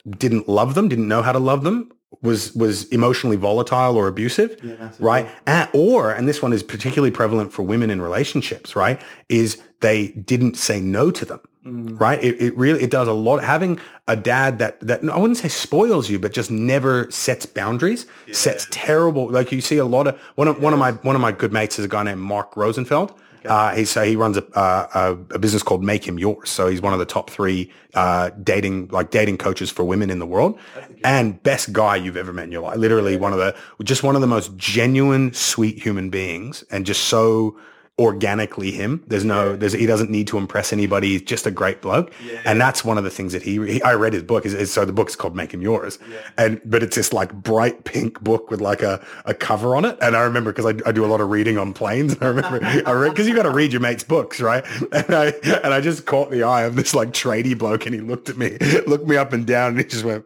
didn't 0.09 0.49
love 0.49 0.73
them, 0.73 0.87
didn't 0.87 1.07
know 1.07 1.21
how 1.21 1.33
to 1.33 1.39
love 1.39 1.63
them, 1.63 1.91
was 2.21 2.53
was 2.55 2.85
emotionally 2.89 3.37
volatile 3.37 3.95
or 3.95 4.07
abusive, 4.07 4.57
right? 4.99 5.27
And, 5.45 5.69
or, 5.73 6.11
and 6.11 6.27
this 6.27 6.41
one 6.41 6.53
is 6.53 6.63
particularly 6.63 7.11
prevalent 7.11 7.51
for 7.53 7.63
women 7.63 7.89
in 7.89 8.01
relationships, 8.01 8.75
right? 8.75 8.99
Is 9.29 9.61
they 9.81 10.09
didn't 10.09 10.55
say 10.55 10.79
no 10.79 11.09
to 11.11 11.25
them, 11.25 11.39
mm. 11.65 11.99
right? 11.99 12.23
It, 12.23 12.41
it 12.41 12.57
really 12.57 12.83
it 12.83 12.91
does 12.91 13.07
a 13.07 13.13
lot. 13.13 13.43
Having 13.43 13.79
a 14.07 14.15
dad 14.15 14.59
that 14.59 14.79
that 14.81 15.03
I 15.09 15.17
wouldn't 15.17 15.37
say 15.37 15.47
spoils 15.47 16.09
you, 16.09 16.19
but 16.19 16.33
just 16.33 16.51
never 16.51 17.09
sets 17.11 17.45
boundaries, 17.45 18.05
sets 18.31 18.67
terrible. 18.71 19.29
Like 19.29 19.51
you 19.51 19.61
see 19.61 19.77
a 19.77 19.85
lot 19.85 20.07
of 20.07 20.19
one 20.35 20.47
of 20.47 20.61
one 20.61 20.73
of 20.73 20.79
my 20.79 20.91
one 20.91 21.15
of 21.15 21.21
my 21.21 21.31
good 21.31 21.51
mates 21.51 21.79
is 21.79 21.85
a 21.85 21.87
guy 21.87 22.03
named 22.03 22.21
Mark 22.21 22.55
Rosenfeld. 22.55 23.19
Uh, 23.45 23.75
he 23.75 23.85
so 23.85 24.03
he 24.03 24.15
runs 24.15 24.37
a, 24.37 24.45
uh, 24.57 24.87
a 24.93 25.35
a 25.35 25.39
business 25.39 25.63
called 25.63 25.83
Make 25.83 26.07
Him 26.07 26.19
Yours. 26.19 26.49
So 26.49 26.67
he's 26.67 26.81
one 26.81 26.93
of 26.93 26.99
the 26.99 27.05
top 27.05 27.29
three 27.29 27.71
uh, 27.93 28.29
dating 28.43 28.87
like 28.89 29.11
dating 29.11 29.37
coaches 29.37 29.69
for 29.71 29.83
women 29.83 30.09
in 30.09 30.19
the 30.19 30.25
world, 30.25 30.59
and 31.03 31.41
best 31.43 31.73
guy 31.73 31.95
you've 31.95 32.17
ever 32.17 32.33
met 32.33 32.45
in 32.45 32.51
your 32.51 32.61
life. 32.61 32.77
Literally 32.77 33.17
one 33.17 33.33
of 33.33 33.39
the 33.39 33.55
just 33.83 34.03
one 34.03 34.15
of 34.15 34.21
the 34.21 34.27
most 34.27 34.55
genuine, 34.57 35.33
sweet 35.33 35.81
human 35.81 36.09
beings, 36.09 36.63
and 36.71 36.85
just 36.85 37.05
so 37.05 37.57
organically 38.01 38.71
him. 38.71 39.03
There's 39.07 39.23
no, 39.23 39.55
there's 39.55 39.73
he 39.73 39.85
doesn't 39.85 40.09
need 40.09 40.27
to 40.27 40.37
impress 40.37 40.73
anybody. 40.73 41.09
He's 41.09 41.21
just 41.21 41.45
a 41.45 41.51
great 41.51 41.81
bloke, 41.81 42.11
and 42.45 42.59
that's 42.59 42.83
one 42.83 42.97
of 42.97 43.03
the 43.03 43.11
things 43.11 43.31
that 43.33 43.43
he. 43.43 43.65
he 43.73 43.81
I 43.83 43.93
read 43.93 44.13
his 44.13 44.23
book. 44.23 44.45
Is, 44.45 44.53
is 44.53 44.73
so 44.73 44.83
the 44.83 44.91
book's 44.91 45.15
called 45.15 45.35
Make 45.35 45.53
Him 45.53 45.61
Yours, 45.61 45.99
and 46.37 46.59
but 46.65 46.81
it's 46.81 46.95
this 46.95 47.13
like 47.13 47.31
bright 47.31 47.83
pink 47.83 48.19
book 48.21 48.49
with 48.49 48.59
like 48.59 48.81
a, 48.81 49.05
a 49.25 49.33
cover 49.33 49.75
on 49.75 49.85
it. 49.85 49.97
And 50.01 50.17
I 50.17 50.21
remember 50.21 50.51
because 50.51 50.65
I, 50.65 50.89
I 50.89 50.91
do 50.91 51.05
a 51.05 51.07
lot 51.07 51.21
of 51.21 51.29
reading 51.29 51.57
on 51.57 51.73
planes, 51.73 52.13
and 52.19 52.23
I 52.23 52.27
remember 52.27 52.59
I 52.85 52.91
read 52.91 53.11
because 53.11 53.27
you 53.27 53.35
got 53.35 53.43
to 53.43 53.51
read 53.51 53.71
your 53.71 53.81
mate's 53.81 54.03
books, 54.03 54.41
right? 54.41 54.65
And 54.91 55.15
I 55.15 55.27
and 55.63 55.73
I 55.73 55.79
just 55.79 56.05
caught 56.05 56.31
the 56.31 56.43
eye 56.43 56.63
of 56.63 56.75
this 56.75 56.93
like 56.93 57.09
tradie 57.11 57.57
bloke, 57.57 57.85
and 57.85 57.95
he 57.95 58.01
looked 58.01 58.29
at 58.29 58.37
me, 58.37 58.57
looked 58.87 59.07
me 59.07 59.15
up 59.15 59.31
and 59.31 59.45
down, 59.45 59.69
and 59.69 59.77
he 59.77 59.85
just 59.85 60.03
went. 60.03 60.25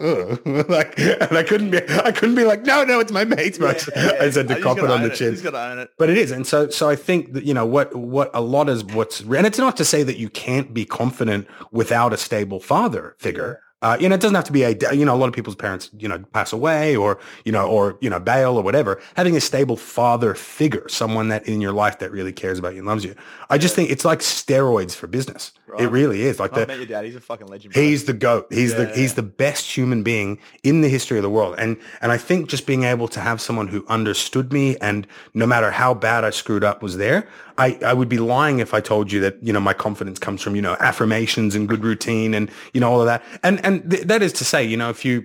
Ugh. 0.00 0.40
like 0.68 0.98
and 0.98 1.36
I 1.36 1.42
couldn't 1.42 1.70
be 1.70 1.80
I 1.88 2.12
couldn't 2.12 2.34
be 2.36 2.44
like 2.44 2.62
no 2.64 2.84
no 2.84 3.00
it's 3.00 3.10
my 3.10 3.24
mate's 3.24 3.58
book 3.58 3.76
I 3.96 4.30
said 4.30 4.48
to 4.48 4.60
cop 4.60 4.78
it 4.78 4.90
on 4.90 5.02
the 5.02 5.10
chin 5.10 5.30
He's 5.30 5.42
got 5.42 5.50
to 5.50 5.60
own 5.60 5.78
it. 5.78 5.90
but 5.98 6.08
it 6.08 6.16
is, 6.16 6.30
and 6.30 6.46
so 6.46 6.68
so 6.70 6.88
I 6.88 6.96
think 6.96 7.32
that 7.32 7.44
you 7.44 7.54
know 7.54 7.66
what 7.66 7.94
what 7.94 8.30
a 8.32 8.40
lot 8.40 8.68
is 8.68 8.84
what's 8.84 9.20
and 9.20 9.46
it's 9.46 9.58
not 9.58 9.76
to 9.78 9.84
say 9.84 10.02
that 10.02 10.16
you 10.16 10.30
can't 10.30 10.72
be 10.72 10.84
confident 10.84 11.46
without 11.72 12.12
a 12.12 12.16
stable 12.16 12.60
father 12.60 13.16
figure. 13.18 13.60
Uh, 13.80 13.96
you 14.00 14.08
know, 14.08 14.14
it 14.16 14.20
doesn't 14.20 14.34
have 14.34 14.44
to 14.44 14.52
be 14.52 14.64
a 14.64 14.70
you 14.92 15.04
know 15.04 15.14
a 15.14 15.16
lot 15.16 15.28
of 15.28 15.34
people's 15.34 15.54
parents 15.54 15.88
you 15.98 16.08
know 16.08 16.18
pass 16.32 16.52
away 16.52 16.96
or 16.96 17.18
you 17.44 17.52
know 17.52 17.68
or 17.68 17.96
you 18.00 18.10
know 18.10 18.18
bail 18.18 18.56
or 18.56 18.62
whatever. 18.62 19.00
Having 19.14 19.36
a 19.36 19.40
stable 19.40 19.76
father 19.76 20.34
figure, 20.34 20.88
someone 20.88 21.28
that 21.28 21.46
in 21.46 21.60
your 21.60 21.72
life 21.72 22.00
that 22.00 22.10
really 22.10 22.32
cares 22.32 22.58
about 22.58 22.72
you 22.72 22.78
and 22.80 22.88
loves 22.88 23.04
you. 23.04 23.14
I 23.50 23.56
just 23.56 23.76
think 23.76 23.90
it's 23.90 24.04
like 24.04 24.18
steroids 24.18 24.94
for 24.96 25.06
business. 25.06 25.52
It 25.78 25.90
really 25.90 26.22
is. 26.22 26.40
Like 26.40 26.54
I 26.54 26.60
the 26.60 26.66
met 26.66 26.78
your 26.78 26.86
dad. 26.86 27.04
He's 27.04 27.14
a 27.14 27.20
fucking 27.20 27.46
legend. 27.46 27.74
bro. 27.74 27.82
He's 27.82 28.04
the 28.04 28.14
goat. 28.14 28.46
He's 28.50 28.74
the 28.74 28.84
Yeah. 28.88 28.96
he's 28.96 29.14
the 29.14 29.22
best 29.22 29.64
human 29.76 30.02
being 30.02 30.38
in 30.64 30.80
the 30.80 30.88
history 30.88 31.18
of 31.18 31.22
the 31.22 31.30
world. 31.30 31.54
And 31.58 31.76
and 32.00 32.10
I 32.10 32.16
think 32.18 32.48
just 32.48 32.66
being 32.66 32.82
able 32.82 33.06
to 33.08 33.20
have 33.20 33.40
someone 33.40 33.68
who 33.68 33.84
understood 33.86 34.52
me 34.52 34.76
and 34.78 35.06
no 35.34 35.46
matter 35.46 35.70
how 35.70 35.94
bad 35.94 36.24
I 36.24 36.30
screwed 36.30 36.64
up 36.64 36.82
was 36.82 36.96
there, 36.96 37.28
I, 37.58 37.78
I 37.84 37.92
would 37.92 38.08
be 38.08 38.18
lying 38.18 38.60
if 38.60 38.72
I 38.72 38.80
told 38.80 39.12
you 39.12 39.20
that, 39.20 39.42
you 39.42 39.52
know, 39.52 39.60
my 39.60 39.74
confidence 39.74 40.18
comes 40.18 40.40
from, 40.40 40.56
you 40.56 40.62
know, 40.62 40.76
affirmations 40.80 41.54
and 41.54 41.68
good 41.68 41.82
routine 41.84 42.32
and, 42.32 42.50
you 42.72 42.80
know, 42.80 42.90
all 42.90 43.00
of 43.00 43.06
that. 43.06 43.22
And 43.42 43.62
and 43.64 43.90
th- 43.90 44.04
that 44.04 44.22
is 44.22 44.32
to 44.34 44.44
say, 44.44 44.64
you 44.64 44.76
know, 44.76 44.90
if 44.90 45.04
you 45.04 45.24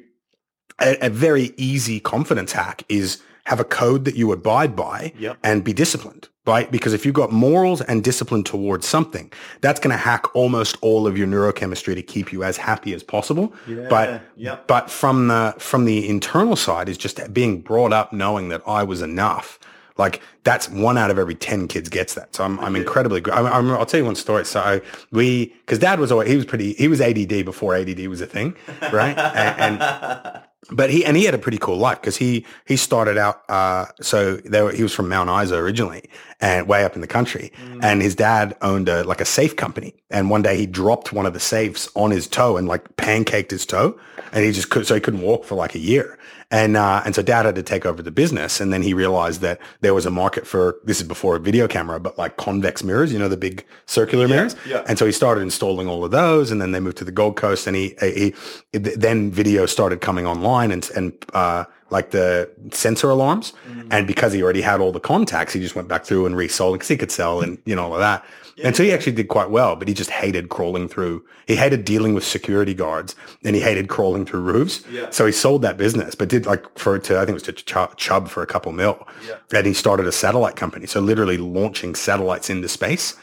a, 0.81 1.05
a 1.05 1.09
very 1.09 1.53
easy 1.57 1.99
confidence 1.99 2.51
hack 2.51 2.83
is 2.89 3.21
have 3.45 3.59
a 3.59 3.63
code 3.65 4.05
that 4.05 4.15
you 4.15 4.31
abide 4.31 4.75
by 4.75 5.11
Yep. 5.19 5.37
and 5.43 5.63
be 5.63 5.73
disciplined, 5.73 6.29
right? 6.45 6.71
Because 6.71 6.93
if 6.93 7.05
you've 7.05 7.13
got 7.13 7.29
morals 7.31 7.81
and 7.81 8.01
discipline 8.01 8.43
towards 8.43 8.87
something, 8.87 9.31
that's 9.59 9.81
going 9.81 9.91
to 9.91 9.97
hack 9.97 10.33
almost 10.33 10.77
all 10.81 11.05
of 11.05 11.17
your 11.17 11.27
neurochemistry 11.27 11.93
to 11.93 12.01
keep 12.01 12.31
you 12.31 12.43
as 12.43 12.55
happy 12.55 12.93
as 12.93 13.03
possible. 13.03 13.53
But 13.89 14.21
yep. 14.37 14.67
but 14.67 14.89
from 14.89 15.27
the 15.27 15.53
from 15.59 15.85
the 15.85 16.07
internal 16.07 16.55
side 16.55 16.87
is 16.89 16.97
just 16.97 17.33
being 17.33 17.61
brought 17.61 17.93
up 17.93 18.13
knowing 18.13 18.49
that 18.49 18.61
I 18.65 18.83
was 18.83 19.01
enough. 19.01 19.59
Like 19.97 20.21
that's 20.43 20.69
one 20.69 20.97
out 20.97 21.10
of 21.10 21.17
every 21.17 21.36
ten 21.36 21.67
kids 21.67 21.89
gets 21.89 22.13
that. 22.15 22.36
So 22.36 22.43
I'm 22.43 22.60
I'm 22.60 22.75
incredibly. 22.75 23.23
I, 23.32 23.41
I'm, 23.41 23.71
I'll 23.71 23.86
tell 23.86 23.99
you 23.99 24.06
one 24.06 24.15
story. 24.15 24.45
So 24.45 24.60
I, 24.60 24.82
we 25.12 25.47
because 25.65 25.79
Dad 25.79 25.99
was 25.99 26.12
always 26.12 26.29
he 26.29 26.36
was 26.36 26.45
pretty 26.45 26.73
he 26.73 26.88
was 26.88 27.01
ADD 27.01 27.45
before 27.45 27.75
ADD 27.75 28.08
was 28.08 28.21
a 28.21 28.27
thing, 28.27 28.56
right? 28.91 29.17
and, 29.36 29.82
and 29.82 30.43
but 30.71 30.89
he 30.89 31.03
and 31.06 31.17
he 31.17 31.25
had 31.25 31.34
a 31.34 31.38
pretty 31.38 31.58
cool 31.58 31.77
life 31.77 31.99
because 31.99 32.17
he 32.17 32.45
he 32.65 32.75
started 32.77 33.17
out 33.17 33.41
uh 33.49 33.86
so 34.01 34.38
they 34.38 34.62
were, 34.62 34.71
he 34.71 34.84
was 34.84 34.93
from 34.93 35.10
Mount 35.10 35.29
Isa 35.43 35.56
originally 35.58 36.10
and 36.39 36.67
way 36.67 36.84
up 36.84 36.95
in 36.95 37.01
the 37.01 37.08
country 37.08 37.51
and 37.82 38.01
his 38.01 38.15
dad 38.15 38.56
owned 38.62 38.88
a 38.89 39.03
like 39.03 39.21
a 39.21 39.25
safe 39.25 39.56
company 39.56 39.93
and 40.10 40.29
one 40.29 40.41
day 40.41 40.58
he 40.58 40.65
dropped 40.65 41.12
one 41.12 41.25
of 41.25 41.34
the 41.34 41.39
safes 41.39 41.89
on 41.95 42.12
his 42.12 42.27
toe 42.27 42.58
and 42.58 42.67
like 42.67 42.95
pancaked 42.95 43.51
his 43.51 43.65
toe 43.65 43.97
and 44.32 44.45
he 44.45 44.51
just 44.51 44.69
could 44.69 44.88
so 44.88 44.95
he 44.95 45.01
couldn't 45.01 45.21
walk 45.21 45.43
for 45.43 45.56
like 45.56 45.75
a 45.75 45.79
year 45.79 46.17
and 46.53 46.77
uh 46.77 47.01
and 47.03 47.13
so 47.15 47.21
dad 47.21 47.45
had 47.45 47.55
to 47.55 47.63
take 47.63 47.85
over 47.85 48.01
the 48.01 48.11
business. 48.11 48.61
And 48.61 48.71
then 48.71 48.81
he 48.83 48.93
realized 48.93 49.41
that 49.41 49.59
there 49.81 49.93
was 49.93 50.05
a 50.05 50.11
market 50.11 50.47
for 50.47 50.77
this 50.85 51.01
is 51.01 51.07
before 51.07 51.35
a 51.35 51.39
video 51.39 51.67
camera 51.67 51.99
but 51.99 52.17
like 52.17 52.37
convex 52.37 52.83
mirrors 52.83 53.11
you 53.11 53.19
know 53.19 53.27
the 53.27 53.35
big 53.35 53.65
circular 53.85 54.27
mirrors. 54.27 54.55
yeah. 54.67 54.83
and 54.87 54.97
so 54.99 55.05
he 55.05 55.11
started 55.11 55.41
installing 55.41 55.87
all 55.87 56.05
of 56.05 56.11
those, 56.11 56.51
and 56.51 56.61
then 56.61 56.71
they 56.71 56.79
moved 56.79 56.97
to 56.97 57.05
the 57.05 57.11
Gold 57.11 57.35
Coast, 57.35 57.67
and 57.67 57.75
he, 57.75 57.95
he, 57.99 58.33
he 58.71 58.77
then 58.77 59.31
video 59.31 59.65
started 59.65 59.99
coming 59.99 60.25
online, 60.25 60.71
and 60.71 60.89
and 60.95 61.13
uh, 61.33 61.65
like 61.89 62.11
the 62.11 62.49
sensor 62.71 63.09
alarms, 63.09 63.53
and 63.91 64.07
because 64.07 64.31
he 64.33 64.41
already 64.43 64.61
had 64.61 64.79
all 64.79 64.91
the 64.91 64.99
contacts, 64.99 65.53
he 65.53 65.59
just 65.59 65.75
went 65.75 65.87
back 65.87 66.05
through 66.05 66.25
and 66.25 66.35
resold 66.35 66.75
because 66.75 66.87
he 66.87 66.97
could 66.97 67.11
sell 67.11 67.41
and 67.41 67.57
you 67.65 67.75
know 67.75 67.85
all 67.85 67.93
of 67.93 67.99
that. 67.99 68.23
And 68.63 68.75
so 68.75 68.83
he 68.83 68.91
actually 68.91 69.13
did 69.13 69.27
quite 69.29 69.49
well, 69.49 69.75
but 69.75 69.87
he 69.87 69.93
just 69.93 70.09
hated 70.09 70.49
crawling 70.49 70.87
through. 70.87 71.23
He 71.47 71.55
hated 71.55 71.85
dealing 71.85 72.13
with 72.13 72.23
security 72.23 72.73
guards, 72.73 73.15
and 73.43 73.55
he 73.55 73.61
hated 73.61 73.87
crawling 73.89 74.25
through 74.25 74.41
roofs. 74.41 74.83
Yeah. 74.91 75.09
So 75.09 75.25
he 75.25 75.31
sold 75.31 75.61
that 75.63 75.77
business, 75.77 76.15
but 76.15 76.29
did 76.29 76.45
like 76.45 76.77
for 76.77 76.99
to 76.99 77.15
I 77.17 77.19
think 77.25 77.29
it 77.29 77.33
was 77.33 77.43
to 77.43 77.53
Ch- 77.53 77.95
Chubb 77.97 78.27
for 78.29 78.43
a 78.43 78.47
couple 78.47 78.71
mil, 78.71 79.07
and 79.53 79.65
he 79.65 79.73
started 79.73 80.05
a 80.07 80.11
satellite 80.11 80.55
company. 80.55 80.85
So 80.85 80.99
literally 80.99 81.37
launching 81.37 81.95
satellites 81.95 82.49
into 82.49 82.67
space 82.67 83.15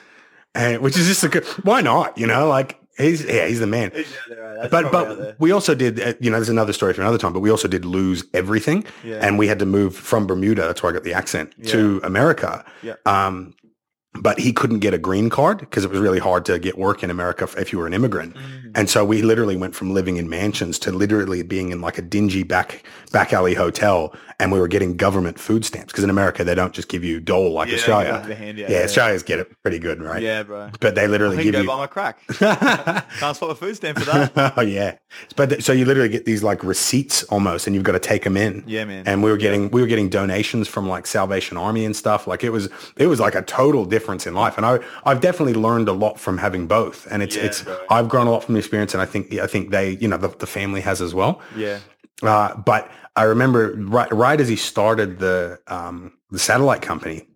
and 0.54 0.82
which 0.82 0.96
is 0.98 1.06
just 1.06 1.22
a 1.22 1.28
good 1.28 1.44
why 1.62 1.80
not 1.80 2.18
you 2.18 2.26
know 2.26 2.48
like 2.48 2.76
He's 2.98 3.24
yeah, 3.24 3.46
he's 3.46 3.60
the 3.60 3.66
man. 3.66 3.92
But 4.70 4.92
but 4.92 5.40
we 5.40 5.52
also 5.52 5.74
did 5.74 5.98
uh, 6.00 6.14
you 6.20 6.30
know 6.30 6.36
there's 6.36 6.50
another 6.50 6.72
story 6.74 6.92
for 6.92 7.00
another 7.00 7.16
time. 7.18 7.32
But 7.32 7.40
we 7.40 7.48
also 7.50 7.66
did 7.68 7.84
lose 7.86 8.24
everything, 8.34 8.84
Yeah. 9.04 9.20
and 9.26 9.38
we 9.38 9.46
had 9.46 9.58
to 9.60 9.64
move 9.66 9.96
from 9.96 10.26
Bermuda. 10.26 10.62
That's 10.62 10.82
where 10.82 10.90
I 10.90 10.94
got 10.94 11.04
the 11.04 11.14
accent 11.14 11.54
to 11.68 12.00
America. 12.04 12.62
Yeah. 12.82 12.94
Um, 13.06 13.54
but 14.14 14.40
he 14.40 14.52
couldn't 14.52 14.80
get 14.80 14.92
a 14.92 14.98
green 14.98 15.30
card 15.30 15.58
because 15.58 15.84
it 15.84 15.90
was 15.90 16.00
really 16.00 16.18
hard 16.18 16.44
to 16.44 16.58
get 16.58 16.76
work 16.76 17.02
in 17.02 17.10
America 17.10 17.48
if- 17.56 17.72
you 17.72 17.78
were 17.78 17.86
an 17.86 17.94
immigrant. 17.94 18.34
Mm. 18.34 18.72
And 18.74 18.90
so 18.90 19.04
we 19.04 19.22
literally 19.22 19.56
went 19.56 19.74
from 19.76 19.94
living 19.94 20.16
in 20.16 20.28
mansions 20.28 20.78
to 20.80 20.90
literally 20.90 21.42
being 21.42 21.70
in 21.70 21.80
like 21.80 21.96
a 21.98 22.02
dingy 22.02 22.42
back 22.42 22.82
back 23.12 23.32
alley 23.32 23.54
hotel, 23.54 24.12
and 24.40 24.50
we 24.50 24.58
were 24.58 24.68
getting 24.68 24.96
government 24.96 25.38
food 25.38 25.64
stamps 25.64 25.92
because 25.92 26.02
in 26.02 26.10
America 26.10 26.42
they 26.42 26.54
don't 26.54 26.72
just 26.72 26.88
give 26.88 27.04
you 27.04 27.20
dole 27.20 27.52
like 27.52 27.68
Yeah, 27.68 27.74
Australia. 27.76 28.24
the 28.26 28.34
handout, 28.34 28.70
yeah, 28.70 28.78
yeah. 28.78 28.84
Australians 28.84 29.22
get 29.22 29.38
it 29.38 29.62
pretty 29.62 29.78
good, 29.78 30.02
right? 30.02 30.22
Yeah, 30.22 30.42
bro. 30.42 30.70
But 30.80 30.94
they 30.96 31.04
I 31.04 31.06
literally 31.06 31.36
can 31.36 31.44
give 31.44 31.52
go 31.54 31.60
you. 31.60 31.66
buy 31.68 31.76
my 31.76 31.86
crack. 31.86 32.18
Can't 32.28 33.36
spot 33.36 33.50
a 33.50 33.54
food 33.54 33.76
stamp 33.76 33.98
for 33.98 34.04
that. 34.06 34.54
oh 34.56 34.60
yeah, 34.62 34.96
but 35.36 35.50
th- 35.50 35.62
so 35.62 35.72
you 35.72 35.84
literally 35.84 36.08
get 36.08 36.24
these 36.24 36.42
like 36.42 36.64
receipts 36.64 37.22
almost, 37.24 37.66
and 37.66 37.74
you've 37.74 37.84
got 37.84 37.92
to 37.92 38.00
take 38.00 38.24
them 38.24 38.36
in. 38.36 38.64
Yeah, 38.66 38.84
man. 38.84 39.06
And 39.06 39.22
we 39.22 39.30
were 39.30 39.36
getting 39.36 39.70
we 39.70 39.80
were 39.80 39.86
getting 39.86 40.08
donations 40.08 40.68
from 40.68 40.88
like 40.88 41.06
Salvation 41.06 41.56
Army 41.56 41.84
and 41.84 41.94
stuff. 41.94 42.26
Like 42.26 42.42
it 42.44 42.50
was 42.50 42.68
it 42.96 43.06
was 43.06 43.20
like 43.20 43.34
a 43.34 43.42
total 43.42 43.84
difference 43.84 44.26
in 44.26 44.34
life. 44.34 44.56
And 44.56 44.64
I 44.66 44.78
I've 45.04 45.20
definitely 45.20 45.54
learned 45.54 45.88
a 45.88 45.92
lot 45.92 46.18
from 46.18 46.38
having 46.38 46.66
both. 46.66 47.06
And 47.10 47.22
it's 47.22 47.36
Yeah, 47.36 47.44
it's 47.44 47.62
bro. 47.62 47.78
I've 47.90 48.08
grown 48.08 48.26
a 48.26 48.30
lot 48.30 48.44
from 48.44 48.54
the 48.54 48.58
experience, 48.58 48.94
and 48.94 49.02
I 49.02 49.06
think 49.06 49.32
I 49.34 49.46
think 49.46 49.70
they 49.70 49.92
you 49.96 50.08
know 50.08 50.16
the, 50.16 50.28
the 50.28 50.46
family 50.46 50.80
has 50.80 51.00
as 51.02 51.14
well. 51.14 51.40
Yeah. 51.56 51.78
Uh, 52.22 52.56
but 52.56 52.90
I 53.16 53.24
remember 53.24 53.74
right, 53.76 54.12
right 54.12 54.40
as 54.40 54.48
he 54.48 54.56
started 54.56 55.18
the 55.18 55.58
um, 55.66 56.12
the 56.30 56.38
satellite 56.38 56.82
company, 56.82 57.28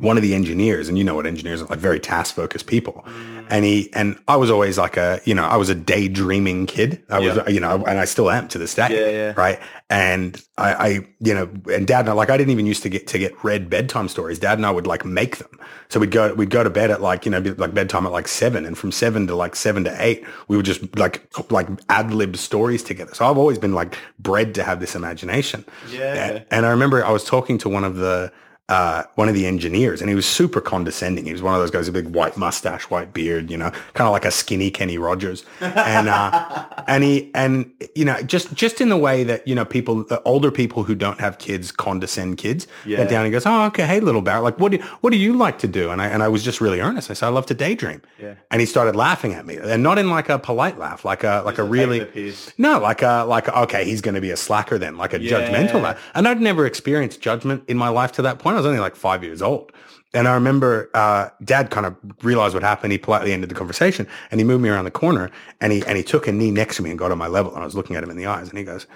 one 0.00 0.18
of 0.18 0.22
the 0.22 0.34
engineers, 0.34 0.88
and 0.88 0.98
you 0.98 1.04
know 1.04 1.14
what 1.14 1.26
engineers 1.26 1.62
are 1.62 1.66
like, 1.66 1.78
very 1.78 1.98
task 1.98 2.34
focused 2.34 2.66
people. 2.66 3.04
And 3.48 3.64
he 3.64 3.90
and 3.94 4.18
I 4.28 4.36
was 4.36 4.50
always 4.50 4.76
like 4.76 4.96
a 4.96 5.20
you 5.24 5.34
know 5.34 5.44
I 5.44 5.56
was 5.56 5.68
a 5.68 5.74
daydreaming 5.74 6.66
kid. 6.66 7.02
I 7.08 7.20
was 7.20 7.36
Yeah. 7.36 7.48
you 7.48 7.60
know 7.60 7.84
and 7.86 7.98
I 7.98 8.04
still 8.04 8.30
am 8.30 8.48
to 8.48 8.58
this 8.58 8.74
day. 8.74 8.88
Yeah, 8.90 9.10
yeah. 9.10 9.32
Right. 9.36 9.58
And 9.88 10.42
I, 10.58 10.74
I 10.74 10.88
you 11.20 11.32
know 11.32 11.48
and 11.72 11.86
Dad 11.86 12.00
and 12.00 12.08
I 12.08 12.12
like 12.12 12.28
I 12.28 12.36
didn't 12.36 12.50
even 12.50 12.66
used 12.66 12.82
to 12.82 12.88
get 12.88 13.06
to 13.06 13.18
get 13.18 13.32
read 13.44 13.70
bedtime 13.70 14.08
stories. 14.08 14.38
Dad 14.40 14.58
and 14.58 14.66
I 14.66 14.70
would 14.70 14.86
like 14.86 15.04
make 15.04 15.36
them. 15.36 15.60
So 15.88 16.00
we'd 16.00 16.10
go 16.10 16.34
we'd 16.34 16.50
go 16.50 16.64
to 16.64 16.70
bed 16.70 16.90
at 16.90 17.00
like 17.00 17.24
you 17.24 17.30
know 17.30 17.38
like 17.56 17.72
bedtime 17.72 18.04
at 18.04 18.12
like 18.12 18.26
seven, 18.28 18.66
and 18.66 18.76
from 18.76 18.90
seven 18.90 19.26
to 19.28 19.36
like 19.36 19.54
seven 19.54 19.84
to 19.84 19.96
eight, 20.04 20.24
we 20.48 20.56
would 20.56 20.66
just 20.66 20.96
like 20.98 21.22
like 21.50 21.68
ad 21.88 22.12
lib 22.12 22.36
stories 22.36 22.82
together. 22.82 23.14
So 23.14 23.30
I've 23.30 23.38
always 23.38 23.58
been 23.58 23.74
like 23.74 23.96
bred 24.18 24.54
to 24.56 24.64
have 24.64 24.80
this 24.80 24.94
imagination. 24.96 25.64
Yeah. 25.90 26.14
And, 26.14 26.46
and 26.50 26.66
I 26.66 26.70
remember 26.70 27.04
I 27.04 27.12
was 27.12 27.24
talking 27.24 27.58
to 27.58 27.68
one 27.68 27.84
of 27.84 27.94
the 27.96 28.32
uh, 28.68 29.04
one 29.14 29.28
of 29.28 29.34
the 29.34 29.46
engineers, 29.46 30.00
and 30.00 30.08
he 30.10 30.16
was 30.16 30.26
super 30.26 30.60
condescending. 30.60 31.24
He 31.24 31.32
was 31.32 31.40
one 31.42 31.54
of 31.54 31.60
those 31.60 31.70
guys, 31.70 31.86
a 31.86 31.92
big 31.92 32.08
white 32.08 32.36
mustache, 32.36 32.84
white 32.90 33.12
beard, 33.12 33.48
you 33.50 33.56
know, 33.56 33.70
kind 33.94 34.08
of 34.08 34.12
like 34.12 34.24
a 34.24 34.30
skinny 34.32 34.70
Kenny 34.72 34.98
Rogers, 34.98 35.44
and 35.60 36.08
uh, 36.08 36.64
and 36.88 37.04
he 37.04 37.30
and 37.34 37.70
you 37.94 38.04
know 38.04 38.20
just 38.22 38.52
just 38.54 38.80
in 38.80 38.88
the 38.88 38.96
way 38.96 39.22
that 39.24 39.46
you 39.46 39.54
know 39.54 39.64
people, 39.64 40.02
the 40.04 40.20
older 40.22 40.50
people 40.50 40.82
who 40.82 40.94
don't 40.96 41.20
have 41.20 41.38
kids 41.38 41.70
condescend 41.70 42.38
kids. 42.38 42.66
Yeah. 42.84 42.96
Bent 42.98 43.10
down 43.10 43.20
and 43.20 43.26
he 43.26 43.32
goes, 43.32 43.46
oh 43.46 43.66
okay, 43.66 43.86
hey 43.86 44.00
little 44.00 44.22
Barratt, 44.22 44.42
like 44.42 44.58
what 44.58 44.72
do 44.72 44.78
what 45.00 45.10
do 45.10 45.16
you 45.16 45.36
like 45.36 45.58
to 45.60 45.68
do? 45.68 45.90
And 45.90 46.02
I 46.02 46.06
and 46.08 46.22
I 46.22 46.28
was 46.28 46.42
just 46.42 46.60
really 46.60 46.80
earnest. 46.80 47.08
I 47.10 47.14
said 47.14 47.26
I 47.26 47.30
love 47.30 47.46
to 47.46 47.54
daydream. 47.54 48.02
Yeah. 48.18 48.34
And 48.50 48.60
he 48.60 48.66
started 48.66 48.96
laughing 48.96 49.32
at 49.34 49.46
me, 49.46 49.58
and 49.58 49.82
not 49.84 49.96
in 49.98 50.10
like 50.10 50.28
a 50.28 50.38
polite 50.40 50.76
laugh, 50.76 51.04
like 51.04 51.22
a 51.22 51.42
like 51.44 51.58
a 51.58 51.62
really 51.64 52.00
taking 52.00 52.14
the 52.24 52.30
piss. 52.32 52.52
no, 52.58 52.80
like 52.80 53.02
a 53.02 53.24
like 53.28 53.48
okay, 53.48 53.84
he's 53.84 54.00
going 54.00 54.16
to 54.16 54.20
be 54.20 54.32
a 54.32 54.36
slacker 54.36 54.76
then, 54.76 54.96
like 54.96 55.14
a 55.14 55.20
Yeah. 55.20 55.30
judgmental. 55.48 55.82
laugh. 55.82 56.02
And 56.16 56.26
I'd 56.26 56.40
never 56.40 56.66
experienced 56.66 57.20
judgment 57.20 57.62
in 57.68 57.76
my 57.78 57.90
life 57.90 58.10
to 58.12 58.22
that 58.22 58.40
point. 58.40 58.55
I 58.56 58.60
was 58.60 58.66
only 58.66 58.80
like 58.80 58.96
five 58.96 59.22
years 59.22 59.42
old. 59.42 59.72
And 60.14 60.26
I 60.26 60.34
remember 60.34 60.90
uh, 60.94 61.28
Dad 61.44 61.70
kind 61.70 61.84
of 61.84 61.96
realized 62.22 62.54
what 62.54 62.62
happened. 62.62 62.92
He 62.92 62.98
politely 62.98 63.32
ended 63.32 63.50
the 63.50 63.54
conversation, 63.54 64.06
and 64.30 64.40
he 64.40 64.44
moved 64.44 64.62
me 64.62 64.70
around 64.70 64.86
the 64.86 64.90
corner, 64.90 65.30
and 65.60 65.72
he 65.72 65.84
and 65.84 65.96
he 65.96 66.02
took 66.02 66.26
a 66.26 66.32
knee 66.32 66.50
next 66.50 66.76
to 66.76 66.82
me 66.82 66.90
and 66.90 66.98
got 66.98 67.12
on 67.12 67.18
my 67.18 67.26
level. 67.26 67.52
And 67.52 67.62
I 67.62 67.64
was 67.66 67.74
looking 67.74 67.96
at 67.96 68.02
him 68.02 68.10
in 68.10 68.16
the 68.16 68.26
eyes, 68.26 68.48
and 68.48 68.56
he 68.56 68.64
goes, 68.64 68.86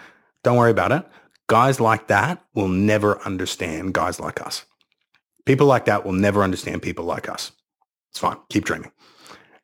"Don't 0.45 0.57
worry 0.57 0.71
about 0.71 0.93
it. 0.93 1.05
Guys 1.47 1.79
like 1.81 2.07
that 2.07 2.43
will 2.55 2.69
never 2.69 3.21
understand 3.23 3.93
guys 3.93 4.19
like 4.19 4.41
us. 4.41 4.65
People 5.45 5.67
like 5.67 5.85
that 5.87 6.07
will 6.07 6.13
never 6.13 6.43
understand 6.43 6.81
people 6.81 7.05
like 7.05 7.29
us. 7.29 7.53
It's 8.11 8.19
fine. 8.21 8.39
Keep 8.49 8.65
dreaming." 8.65 8.93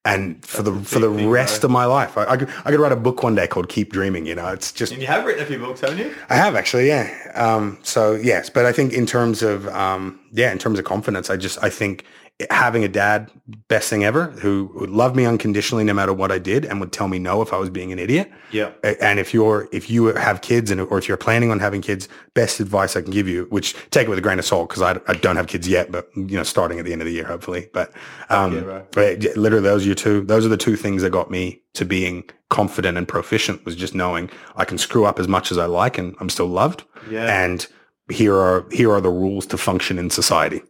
And 0.07 0.45
for 0.45 0.63
the 0.63 0.73
for 0.85 1.01
the 1.01 1.13
thing, 1.13 1.29
rest 1.29 1.63
bro. 1.63 1.67
of 1.67 1.73
my 1.73 1.85
life, 1.85 2.17
I, 2.17 2.25
I 2.27 2.37
could 2.37 2.49
I 2.65 2.71
could 2.71 2.79
write 2.79 2.93
a 2.93 2.97
book 2.97 3.25
one 3.25 3.35
day 3.35 3.49
called 3.49 3.69
"Keep 3.69 3.93
Dreaming." 3.93 4.25
You 4.25 4.37
know, 4.37 4.47
it's 4.49 4.71
just 4.71 4.93
And 4.93 5.01
you 5.03 5.09
have 5.09 5.27
written 5.27 5.43
a 5.43 5.47
few 5.47 5.59
books, 5.59 5.81
haven't 5.81 5.99
you? 5.99 6.15
I 6.31 6.37
have 6.37 6.55
actually, 6.55 6.87
yeah. 6.87 7.11
Um, 7.35 7.77
so 7.83 8.15
yes, 8.15 8.49
but 8.49 8.65
I 8.67 8.73
think 8.73 8.93
in 8.93 9.05
terms 9.05 9.43
of 9.43 9.67
um, 9.69 10.21
yeah, 10.33 10.53
in 10.53 10.59
terms 10.59 10.79
of 10.79 10.85
confidence, 10.85 11.29
I 11.29 11.37
just 11.37 11.59
I 11.63 11.71
think 11.71 12.05
having 12.51 12.85
a 12.85 12.89
dad, 12.89 13.31
best 13.69 13.89
thing 13.89 14.05
ever, 14.05 14.27
who 14.27 14.71
would 14.75 14.91
love 14.91 15.17
me 15.17 15.25
unconditionally 15.25 15.85
no 15.85 15.95
matter 15.95 16.13
what 16.13 16.31
I 16.31 16.39
did, 16.39 16.67
and 16.67 16.81
would 16.81 16.93
tell 16.93 17.09
me 17.09 17.19
no 17.19 17.41
if 17.41 17.53
I 17.53 17.57
was 17.57 17.71
being 17.71 17.93
an 17.93 17.99
idiot. 17.99 18.31
Yeah. 18.53 18.73
And 19.01 19.19
if 19.19 19.33
you're 19.33 19.69
if 19.73 19.89
you 19.89 20.07
have 20.07 20.43
kids 20.43 20.71
and 20.71 20.81
or 20.81 20.99
if 20.99 21.09
you're 21.09 21.17
planning 21.17 21.51
on 21.51 21.61
having 21.61 21.81
kids, 21.81 22.09
best 22.35 22.61
advice 22.61 22.95
I 22.95 23.01
can 23.03 23.11
give 23.11 23.27
you, 23.27 23.47
which 23.49 23.75
take 23.91 24.07
it 24.07 24.11
with 24.11 24.19
a 24.19 24.23
grain 24.23 24.39
of 24.39 24.45
salt 24.45 24.69
because 24.69 24.83
I, 24.83 25.01
I 25.11 25.15
don't 25.15 25.37
have 25.37 25.47
kids 25.47 25.67
yet, 25.67 25.91
but 25.91 26.11
you 26.15 26.37
know, 26.37 26.43
starting 26.43 26.79
at 26.79 26.85
the 26.85 26.93
end 26.93 27.01
of 27.01 27.07
the 27.07 27.13
year 27.15 27.25
hopefully. 27.27 27.71
But 27.73 27.93
um, 28.29 28.55
Yeah, 28.55 28.61
right. 28.61 28.93
but 28.93 29.23
literally 29.37 29.63
those 29.65 29.85
are 29.85 29.87
your 29.87 29.95
two. 29.95 30.21
Those 30.21 30.45
are 30.45 30.51
the 30.51 30.59
two 30.59 30.77
things 30.77 31.01
that 31.03 31.11
got 31.11 31.31
me 31.31 31.63
to 31.75 31.85
being 31.87 32.25
confident 32.51 32.99
and 32.99 33.09
proficient. 33.09 33.65
Was 33.65 33.77
just 33.77 33.95
knowing 33.95 34.29
I 34.57 34.67
can 34.67 34.77
screw 34.77 35.07
up 35.07 35.19
as 35.19 35.27
much 35.27 35.51
as 35.51 35.57
I 35.57 35.65
like, 35.67 35.97
and 35.97 36.15
I'm 36.21 36.29
still 36.29 36.49
loved. 36.49 36.85
Yeah. 37.11 37.45
And 37.45 37.67
here 38.11 38.35
are 38.37 38.67
here 38.71 38.93
are 38.93 39.01
the 39.01 39.11
rules 39.11 39.47
to 39.47 39.57
function 39.57 39.99
in 39.99 40.11
society. 40.11 40.61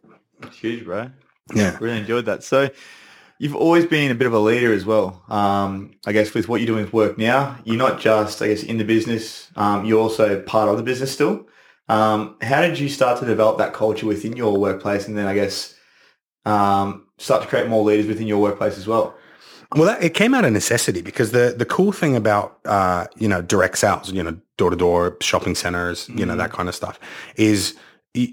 It's 0.43 0.57
huge, 0.57 0.85
bro. 0.85 1.11
Yeah. 1.53 1.77
Really 1.81 1.99
enjoyed 1.99 2.25
that. 2.25 2.43
So 2.43 2.69
you've 3.39 3.55
always 3.55 3.85
been 3.85 4.11
a 4.11 4.15
bit 4.15 4.27
of 4.27 4.33
a 4.33 4.39
leader 4.39 4.73
as 4.73 4.85
well. 4.85 5.23
Um, 5.29 5.91
I 6.05 6.11
guess 6.11 6.33
with 6.33 6.49
what 6.49 6.61
you're 6.61 6.67
doing 6.67 6.83
with 6.83 6.93
work 6.93 7.17
now, 7.17 7.57
you're 7.63 7.77
not 7.77 7.99
just, 7.99 8.41
I 8.41 8.47
guess, 8.47 8.63
in 8.63 8.77
the 8.77 8.83
business, 8.83 9.49
um, 9.55 9.85
you're 9.85 9.99
also 9.99 10.41
part 10.41 10.69
of 10.69 10.77
the 10.77 10.83
business 10.83 11.11
still. 11.11 11.47
Um, 11.89 12.35
how 12.41 12.61
did 12.61 12.79
you 12.79 12.89
start 12.89 13.19
to 13.19 13.25
develop 13.25 13.57
that 13.59 13.73
culture 13.73 14.05
within 14.05 14.35
your 14.35 14.57
workplace 14.57 15.07
and 15.07 15.17
then 15.17 15.25
I 15.25 15.33
guess 15.33 15.75
um, 16.45 17.07
start 17.17 17.43
to 17.43 17.47
create 17.47 17.67
more 17.67 17.83
leaders 17.83 18.07
within 18.07 18.27
your 18.27 18.39
workplace 18.39 18.77
as 18.77 18.87
well? 18.87 19.15
Well, 19.75 19.85
that, 19.85 20.03
it 20.03 20.13
came 20.13 20.33
out 20.33 20.45
of 20.45 20.53
necessity 20.53 21.01
because 21.01 21.31
the 21.31 21.53
the 21.57 21.65
cool 21.65 21.91
thing 21.91 22.15
about 22.15 22.59
uh, 22.63 23.07
you 23.17 23.27
know 23.27 23.41
direct 23.41 23.77
sales, 23.77 24.11
you 24.11 24.23
know 24.23 24.37
door 24.55 24.69
to 24.69 24.77
door 24.77 25.17
shopping 25.21 25.55
centers, 25.55 26.07
you 26.07 26.25
know 26.25 26.37
that 26.37 26.51
kind 26.51 26.69
of 26.69 26.75
stuff, 26.75 26.99
is 27.35 27.75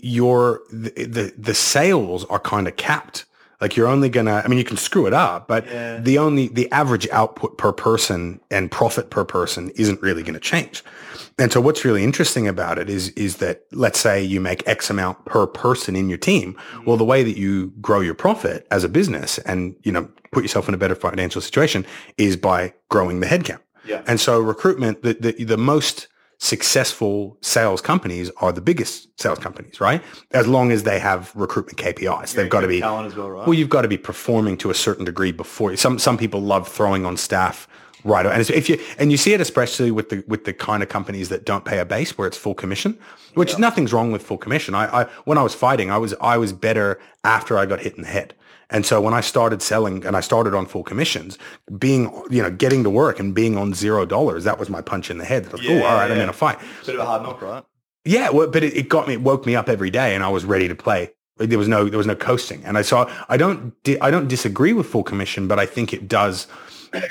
your 0.02 0.60
the, 0.72 0.90
the 1.04 1.34
the 1.36 1.54
sales 1.54 2.24
are 2.26 2.40
kind 2.40 2.66
of 2.68 2.76
capped. 2.76 3.24
Like 3.60 3.76
you're 3.76 3.86
only 3.86 4.08
gonna, 4.10 4.42
I 4.44 4.48
mean, 4.48 4.58
you 4.58 4.64
can 4.64 4.76
screw 4.76 5.06
it 5.06 5.14
up, 5.14 5.48
but 5.48 5.64
Yeah. 5.66 5.98
the 5.98 6.18
only 6.18 6.48
the 6.48 6.70
average 6.70 7.08
output 7.10 7.56
per 7.56 7.72
person 7.72 8.40
and 8.50 8.70
profit 8.70 9.08
per 9.10 9.24
person 9.24 9.70
isn't 9.76 10.02
really 10.02 10.22
going 10.22 10.34
to 10.34 10.40
change. 10.40 10.84
And 11.38 11.50
so, 11.52 11.60
what's 11.60 11.84
really 11.84 12.04
interesting 12.04 12.46
about 12.46 12.78
it 12.78 12.90
is 12.90 13.08
is 13.10 13.36
that 13.36 13.62
let's 13.72 13.98
say 13.98 14.22
you 14.22 14.40
make 14.40 14.66
X 14.68 14.90
amount 14.90 15.24
per 15.24 15.46
person 15.46 15.96
in 15.96 16.08
your 16.08 16.18
team. 16.18 16.54
Mm-hmm. 16.54 16.84
Well, 16.84 16.96
the 16.96 17.04
way 17.04 17.22
that 17.22 17.38
you 17.38 17.72
grow 17.80 18.00
your 18.00 18.14
profit 18.14 18.66
as 18.70 18.84
a 18.84 18.88
business 18.88 19.38
and 19.38 19.74
you 19.82 19.92
know 19.92 20.08
put 20.32 20.42
yourself 20.44 20.68
in 20.68 20.74
a 20.74 20.78
better 20.78 20.96
financial 20.96 21.40
situation 21.40 21.86
is 22.18 22.36
by 22.36 22.74
growing 22.90 23.20
the 23.20 23.26
headcount. 23.28 23.60
Yeah. 23.86 24.02
And 24.06 24.20
so, 24.20 24.40
recruitment 24.40 25.02
the 25.02 25.14
the, 25.14 25.44
the 25.44 25.56
most 25.56 26.08
successful 26.44 27.38
sales 27.40 27.80
companies 27.80 28.30
are 28.36 28.52
the 28.52 28.60
biggest 28.60 29.08
sales 29.18 29.38
companies, 29.38 29.80
right? 29.80 30.02
As 30.32 30.46
long 30.46 30.72
as 30.72 30.82
they 30.82 30.98
have 30.98 31.32
recruitment 31.34 31.78
KPIs, 31.78 32.34
they've 32.34 32.50
got 32.50 32.60
to 32.60 32.68
be 32.68 32.80
talent 32.80 33.16
well, 33.16 33.30
right? 33.30 33.46
well, 33.46 33.54
you've 33.54 33.70
got 33.70 33.82
to 33.82 33.88
be 33.88 33.96
performing 33.96 34.58
to 34.58 34.68
a 34.68 34.74
certain 34.74 35.06
degree 35.06 35.32
before. 35.32 35.74
Some 35.76 35.98
some 35.98 36.18
people 36.18 36.42
love 36.42 36.68
throwing 36.68 37.06
on 37.06 37.16
staff 37.16 37.66
right, 38.04 38.26
and 38.26 38.50
if 38.50 38.68
you 38.68 38.78
and 38.98 39.10
you 39.10 39.16
see 39.16 39.32
it 39.32 39.40
especially 39.40 39.90
with 39.90 40.10
the 40.10 40.22
with 40.28 40.44
the 40.44 40.52
kind 40.52 40.82
of 40.82 40.90
companies 40.90 41.30
that 41.30 41.46
don't 41.46 41.64
pay 41.64 41.78
a 41.78 41.86
base 41.86 42.18
where 42.18 42.28
it's 42.28 42.36
full 42.36 42.54
commission, 42.54 42.98
which 43.32 43.58
nothing's 43.58 43.94
wrong 43.94 44.12
with 44.12 44.22
full 44.22 44.38
commission. 44.38 44.74
I, 44.74 45.02
I 45.02 45.04
when 45.24 45.38
I 45.38 45.42
was 45.42 45.54
fighting, 45.54 45.90
I 45.90 45.96
was 45.96 46.14
I 46.20 46.36
was 46.36 46.52
better 46.52 47.00
after 47.24 47.56
I 47.56 47.64
got 47.64 47.80
hit 47.80 47.96
in 47.96 48.02
the 48.02 48.08
head. 48.08 48.34
And 48.70 48.84
so 48.86 49.00
when 49.00 49.14
I 49.14 49.20
started 49.20 49.62
selling 49.62 50.04
and 50.06 50.16
I 50.16 50.20
started 50.20 50.54
on 50.54 50.66
full 50.66 50.82
commissions, 50.82 51.38
being, 51.78 52.10
you 52.30 52.42
know, 52.42 52.50
getting 52.50 52.82
to 52.84 52.90
work 52.90 53.20
and 53.20 53.34
being 53.34 53.56
on 53.56 53.74
zero 53.74 54.06
dollars, 54.06 54.44
that 54.44 54.58
was 54.58 54.70
my 54.70 54.80
punch 54.80 55.10
in 55.10 55.18
the 55.18 55.24
head. 55.24 55.52
Like, 55.52 55.62
oh, 55.68 55.82
all 55.84 55.94
right, 55.96 56.10
I'm 56.10 56.18
in 56.18 56.28
a 56.28 56.32
fight. 56.32 56.58
Bit 56.86 56.96
of 56.96 57.00
a 57.00 57.04
hard 57.04 57.22
knock, 57.22 57.42
right? 57.42 57.64
Yeah, 58.04 58.30
well, 58.30 58.48
but 58.48 58.62
it, 58.62 58.76
it 58.76 58.88
got 58.88 59.08
me, 59.08 59.14
it 59.14 59.22
woke 59.22 59.46
me 59.46 59.56
up 59.56 59.68
every 59.68 59.90
day, 59.90 60.14
and 60.14 60.22
I 60.22 60.28
was 60.28 60.44
ready 60.44 60.68
to 60.68 60.74
play. 60.74 61.10
There 61.36 61.58
was 61.58 61.68
no, 61.68 61.88
there 61.88 61.98
was 61.98 62.06
no 62.06 62.14
coasting, 62.14 62.62
and 62.64 62.78
I 62.78 62.82
saw. 62.82 63.10
I 63.28 63.36
don't, 63.36 63.82
di- 63.82 63.98
I 64.00 64.10
don't 64.10 64.28
disagree 64.28 64.72
with 64.72 64.86
full 64.86 65.02
commission, 65.02 65.48
but 65.48 65.58
I 65.58 65.66
think 65.66 65.92
it 65.92 66.06
does. 66.06 66.46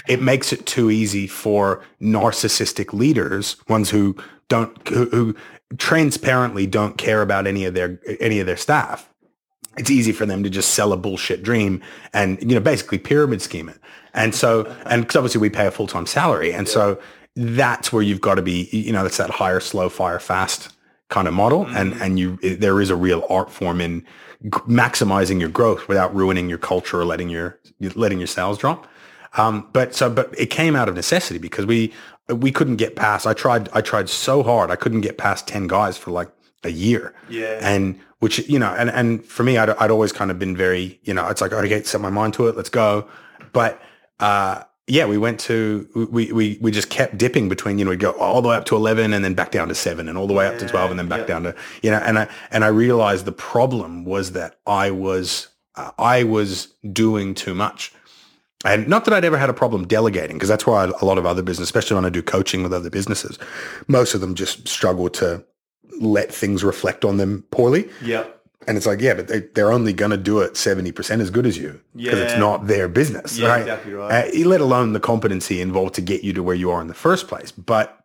It 0.07 0.21
makes 0.21 0.53
it 0.53 0.65
too 0.65 0.89
easy 0.89 1.27
for 1.27 1.83
narcissistic 2.01 2.93
leaders, 2.93 3.57
ones 3.67 3.89
who 3.89 4.15
don't, 4.47 4.87
who, 4.87 5.09
who 5.09 5.35
transparently 5.77 6.67
don't 6.67 6.97
care 6.97 7.21
about 7.21 7.47
any 7.47 7.65
of 7.65 7.73
their 7.73 7.99
any 8.19 8.39
of 8.39 8.45
their 8.45 8.55
staff. 8.55 9.09
It's 9.77 9.89
easy 9.89 10.11
for 10.11 10.25
them 10.25 10.43
to 10.43 10.49
just 10.49 10.71
sell 10.75 10.93
a 10.93 10.97
bullshit 10.97 11.43
dream 11.43 11.81
and 12.13 12.39
you 12.41 12.55
know 12.55 12.59
basically 12.59 12.99
pyramid 12.99 13.41
scheme 13.41 13.69
it. 13.69 13.79
And 14.13 14.35
so, 14.35 14.65
and 14.85 15.01
because 15.01 15.15
obviously 15.15 15.41
we 15.41 15.49
pay 15.49 15.65
a 15.65 15.71
full 15.71 15.87
time 15.87 16.05
salary, 16.05 16.53
and 16.53 16.67
so 16.67 16.99
that's 17.35 17.91
where 17.91 18.03
you've 18.03 18.21
got 18.21 18.35
to 18.35 18.41
be. 18.41 18.69
You 18.71 18.91
know, 18.91 19.03
that's 19.03 19.17
that 19.17 19.31
higher 19.31 19.59
slow, 19.59 19.89
fire 19.89 20.19
fast 20.19 20.73
kind 21.09 21.27
of 21.27 21.33
model, 21.33 21.65
and 21.67 21.93
and 21.93 22.19
you 22.19 22.37
there 22.37 22.79
is 22.79 22.89
a 22.89 22.95
real 22.95 23.25
art 23.29 23.51
form 23.51 23.81
in 23.81 24.01
g- 24.43 24.49
maximizing 24.67 25.39
your 25.39 25.49
growth 25.49 25.87
without 25.87 26.13
ruining 26.15 26.49
your 26.49 26.59
culture 26.59 26.99
or 26.99 27.05
letting 27.05 27.29
your 27.29 27.59
letting 27.95 28.19
your 28.19 28.27
sales 28.27 28.57
drop. 28.57 28.87
Um, 29.35 29.67
but 29.73 29.95
so, 29.95 30.11
but 30.11 30.33
it 30.37 30.47
came 30.47 30.75
out 30.75 30.87
of 30.87 30.95
necessity 30.95 31.39
because 31.39 31.65
we 31.65 31.91
we 32.29 32.51
couldn't 32.51 32.75
get 32.75 32.95
past. 32.95 33.25
I 33.25 33.33
tried. 33.33 33.69
I 33.73 33.81
tried 33.81 34.09
so 34.09 34.43
hard. 34.43 34.69
I 34.69 34.75
couldn't 34.75 35.01
get 35.01 35.17
past 35.17 35.47
ten 35.47 35.67
guys 35.67 35.97
for 35.97 36.11
like 36.11 36.29
a 36.63 36.69
year. 36.69 37.13
Yeah. 37.29 37.59
And 37.61 37.99
which 38.23 38.47
you 38.47 38.57
know, 38.57 38.73
and 38.73 38.89
and 38.89 39.25
for 39.25 39.43
me, 39.43 39.57
I'd, 39.57 39.69
I'd 39.71 39.91
always 39.91 40.13
kind 40.13 40.31
of 40.31 40.39
been 40.39 40.55
very, 40.55 40.97
you 41.03 41.13
know, 41.13 41.27
it's 41.27 41.41
like 41.41 41.51
okay, 41.51 41.83
set 41.83 41.99
my 41.99 42.09
mind 42.09 42.33
to 42.35 42.47
it. 42.47 42.55
Let's 42.55 42.69
go. 42.69 43.05
But 43.51 43.81
uh, 44.21 44.63
yeah, 44.87 45.05
we 45.05 45.17
went 45.17 45.41
to 45.41 45.89
we 46.09 46.31
we 46.31 46.57
we 46.61 46.71
just 46.71 46.89
kept 46.89 47.17
dipping 47.17 47.49
between 47.49 47.79
you 47.79 47.83
know 47.83 47.91
we'd 47.91 47.99
go 47.99 48.11
all 48.11 48.41
the 48.41 48.47
way 48.47 48.55
up 48.55 48.63
to 48.65 48.77
eleven 48.77 49.11
and 49.11 49.25
then 49.25 49.33
back 49.33 49.51
down 49.51 49.67
to 49.67 49.75
seven 49.75 50.07
and 50.07 50.17
all 50.17 50.25
the 50.25 50.33
way 50.33 50.47
up 50.47 50.57
to 50.59 50.67
twelve 50.69 50.89
and 50.89 50.97
then 50.97 51.09
back 51.09 51.21
yeah. 51.21 51.25
down 51.25 51.43
to 51.43 51.55
you 51.81 51.91
know 51.91 51.97
and 51.97 52.17
I 52.17 52.29
and 52.49 52.63
I 52.63 52.67
realized 52.67 53.25
the 53.25 53.33
problem 53.33 54.05
was 54.05 54.31
that 54.31 54.57
I 54.65 54.89
was 54.89 55.49
uh, 55.75 55.91
I 55.99 56.23
was 56.23 56.67
doing 56.93 57.33
too 57.33 57.53
much. 57.53 57.91
And 58.63 58.87
not 58.87 59.03
that 59.03 59.13
I'd 59.13 59.25
ever 59.25 59.37
had 59.37 59.49
a 59.49 59.53
problem 59.53 59.85
delegating, 59.85 60.37
because 60.37 60.47
that's 60.47 60.65
why 60.65 60.85
a 60.85 61.03
lot 61.03 61.17
of 61.17 61.25
other 61.25 61.41
business, 61.41 61.65
especially 61.65 61.95
when 61.95 62.05
I 62.05 62.09
do 62.09 62.23
coaching 62.23 62.63
with 62.63 62.71
other 62.71 62.89
businesses, 62.89 63.37
most 63.89 64.13
of 64.15 64.21
them 64.21 64.33
just 64.33 64.65
struggle 64.69 65.09
to 65.09 65.43
let 65.99 66.31
things 66.33 66.63
reflect 66.63 67.05
on 67.05 67.17
them 67.17 67.43
poorly. 67.51 67.89
Yeah. 68.01 68.25
And 68.67 68.77
it's 68.77 68.85
like, 68.85 69.01
yeah, 69.01 69.13
but 69.13 69.27
they, 69.27 69.39
they're 69.39 69.71
only 69.73 69.91
going 69.91 70.11
to 70.11 70.17
do 70.17 70.39
it 70.39 70.53
70% 70.53 71.19
as 71.19 71.29
good 71.29 71.45
as 71.45 71.57
you 71.57 71.81
because 71.95 72.19
it's 72.19 72.37
not 72.37 72.67
their 72.67 72.87
business. 72.87 73.37
Yeah, 73.37 73.49
right? 73.49 73.61
exactly 73.61 73.93
right. 73.93 74.33
Uh, 74.33 74.47
let 74.47 74.61
alone 74.61 74.93
the 74.93 75.01
competency 75.01 75.59
involved 75.59 75.95
to 75.95 76.01
get 76.01 76.23
you 76.23 76.31
to 76.33 76.41
where 76.43 76.55
you 76.55 76.71
are 76.71 76.81
in 76.81 76.87
the 76.87 76.93
first 76.93 77.27
place. 77.27 77.51
But 77.51 77.99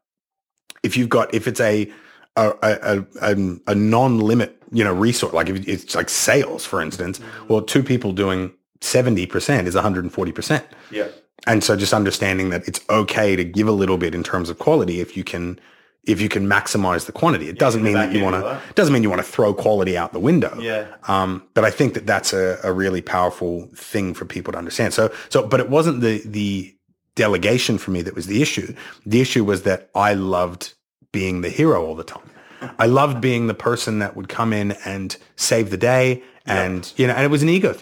if 0.82 0.96
you've 0.96 1.08
got, 1.08 1.32
if 1.32 1.46
it's 1.46 1.60
a, 1.60 1.92
a, 2.36 2.52
a, 2.62 3.06
a, 3.22 3.36
a 3.68 3.74
non-limit, 3.74 4.60
you 4.72 4.82
know, 4.82 4.92
resource, 4.92 5.32
like 5.32 5.48
if 5.48 5.68
it's 5.68 5.94
like 5.94 6.08
sales, 6.08 6.64
for 6.64 6.82
instance, 6.82 7.20
Mm-hmm. 7.20 7.52
well, 7.52 7.62
two 7.62 7.82
people 7.84 8.12
doing 8.12 8.52
70% 8.80 9.66
is 9.66 9.74
140%. 9.76 10.64
Yeah. 10.90 11.08
And 11.46 11.62
so 11.62 11.76
just 11.76 11.92
understanding 11.92 12.50
that 12.50 12.66
it's 12.66 12.80
okay 12.90 13.36
to 13.36 13.44
give 13.44 13.68
a 13.68 13.72
little 13.72 13.96
bit 13.96 14.14
in 14.14 14.22
terms 14.24 14.50
of 14.50 14.58
quality 14.58 15.00
if 15.00 15.16
you 15.16 15.22
can 15.24 15.58
if 16.04 16.20
you 16.20 16.28
can 16.28 16.46
maximize 16.46 17.06
the 17.06 17.12
quantity. 17.12 17.48
It 17.48 17.58
doesn't 17.58 17.82
mean 17.82 17.94
that 17.94 18.12
you 18.12 18.24
want 18.24 18.36
to 18.36 18.60
doesn't 18.74 18.92
mean 18.92 19.02
you 19.02 19.10
want 19.10 19.24
to 19.24 19.30
throw 19.30 19.52
quality 19.52 19.96
out 19.96 20.12
the 20.12 20.20
window. 20.20 20.58
Yeah. 20.58 20.86
Um, 21.06 21.46
but 21.54 21.64
I 21.64 21.70
think 21.70 21.94
that 21.94 22.06
that's 22.06 22.32
a, 22.32 22.58
a 22.64 22.72
really 22.72 23.02
powerful 23.02 23.68
thing 23.74 24.14
for 24.14 24.24
people 24.24 24.52
to 24.52 24.58
understand. 24.58 24.94
So 24.94 25.12
so 25.28 25.46
but 25.46 25.60
it 25.60 25.68
wasn't 25.68 26.00
the 26.00 26.22
the 26.24 26.74
delegation 27.14 27.78
for 27.78 27.90
me 27.90 28.00
that 28.02 28.14
was 28.14 28.26
the 28.26 28.40
issue. 28.40 28.74
The 29.04 29.20
issue 29.20 29.44
was 29.44 29.62
that 29.62 29.90
I 29.94 30.14
loved 30.14 30.74
being 31.12 31.40
the 31.40 31.50
hero 31.50 31.84
all 31.84 31.94
the 31.94 32.04
time. 32.04 32.30
I 32.78 32.86
loved 32.86 33.20
being 33.20 33.46
the 33.46 33.54
person 33.54 33.98
that 34.00 34.16
would 34.16 34.28
come 34.28 34.52
in 34.52 34.72
and 34.84 35.16
save 35.36 35.70
the 35.70 35.76
day 35.76 36.22
and 36.48 36.92
you 36.96 37.06
know 37.06 37.12
and 37.12 37.24
it 37.24 37.30
was 37.30 37.42
an 37.42 37.48
ego 37.48 37.72
thing. 37.72 37.76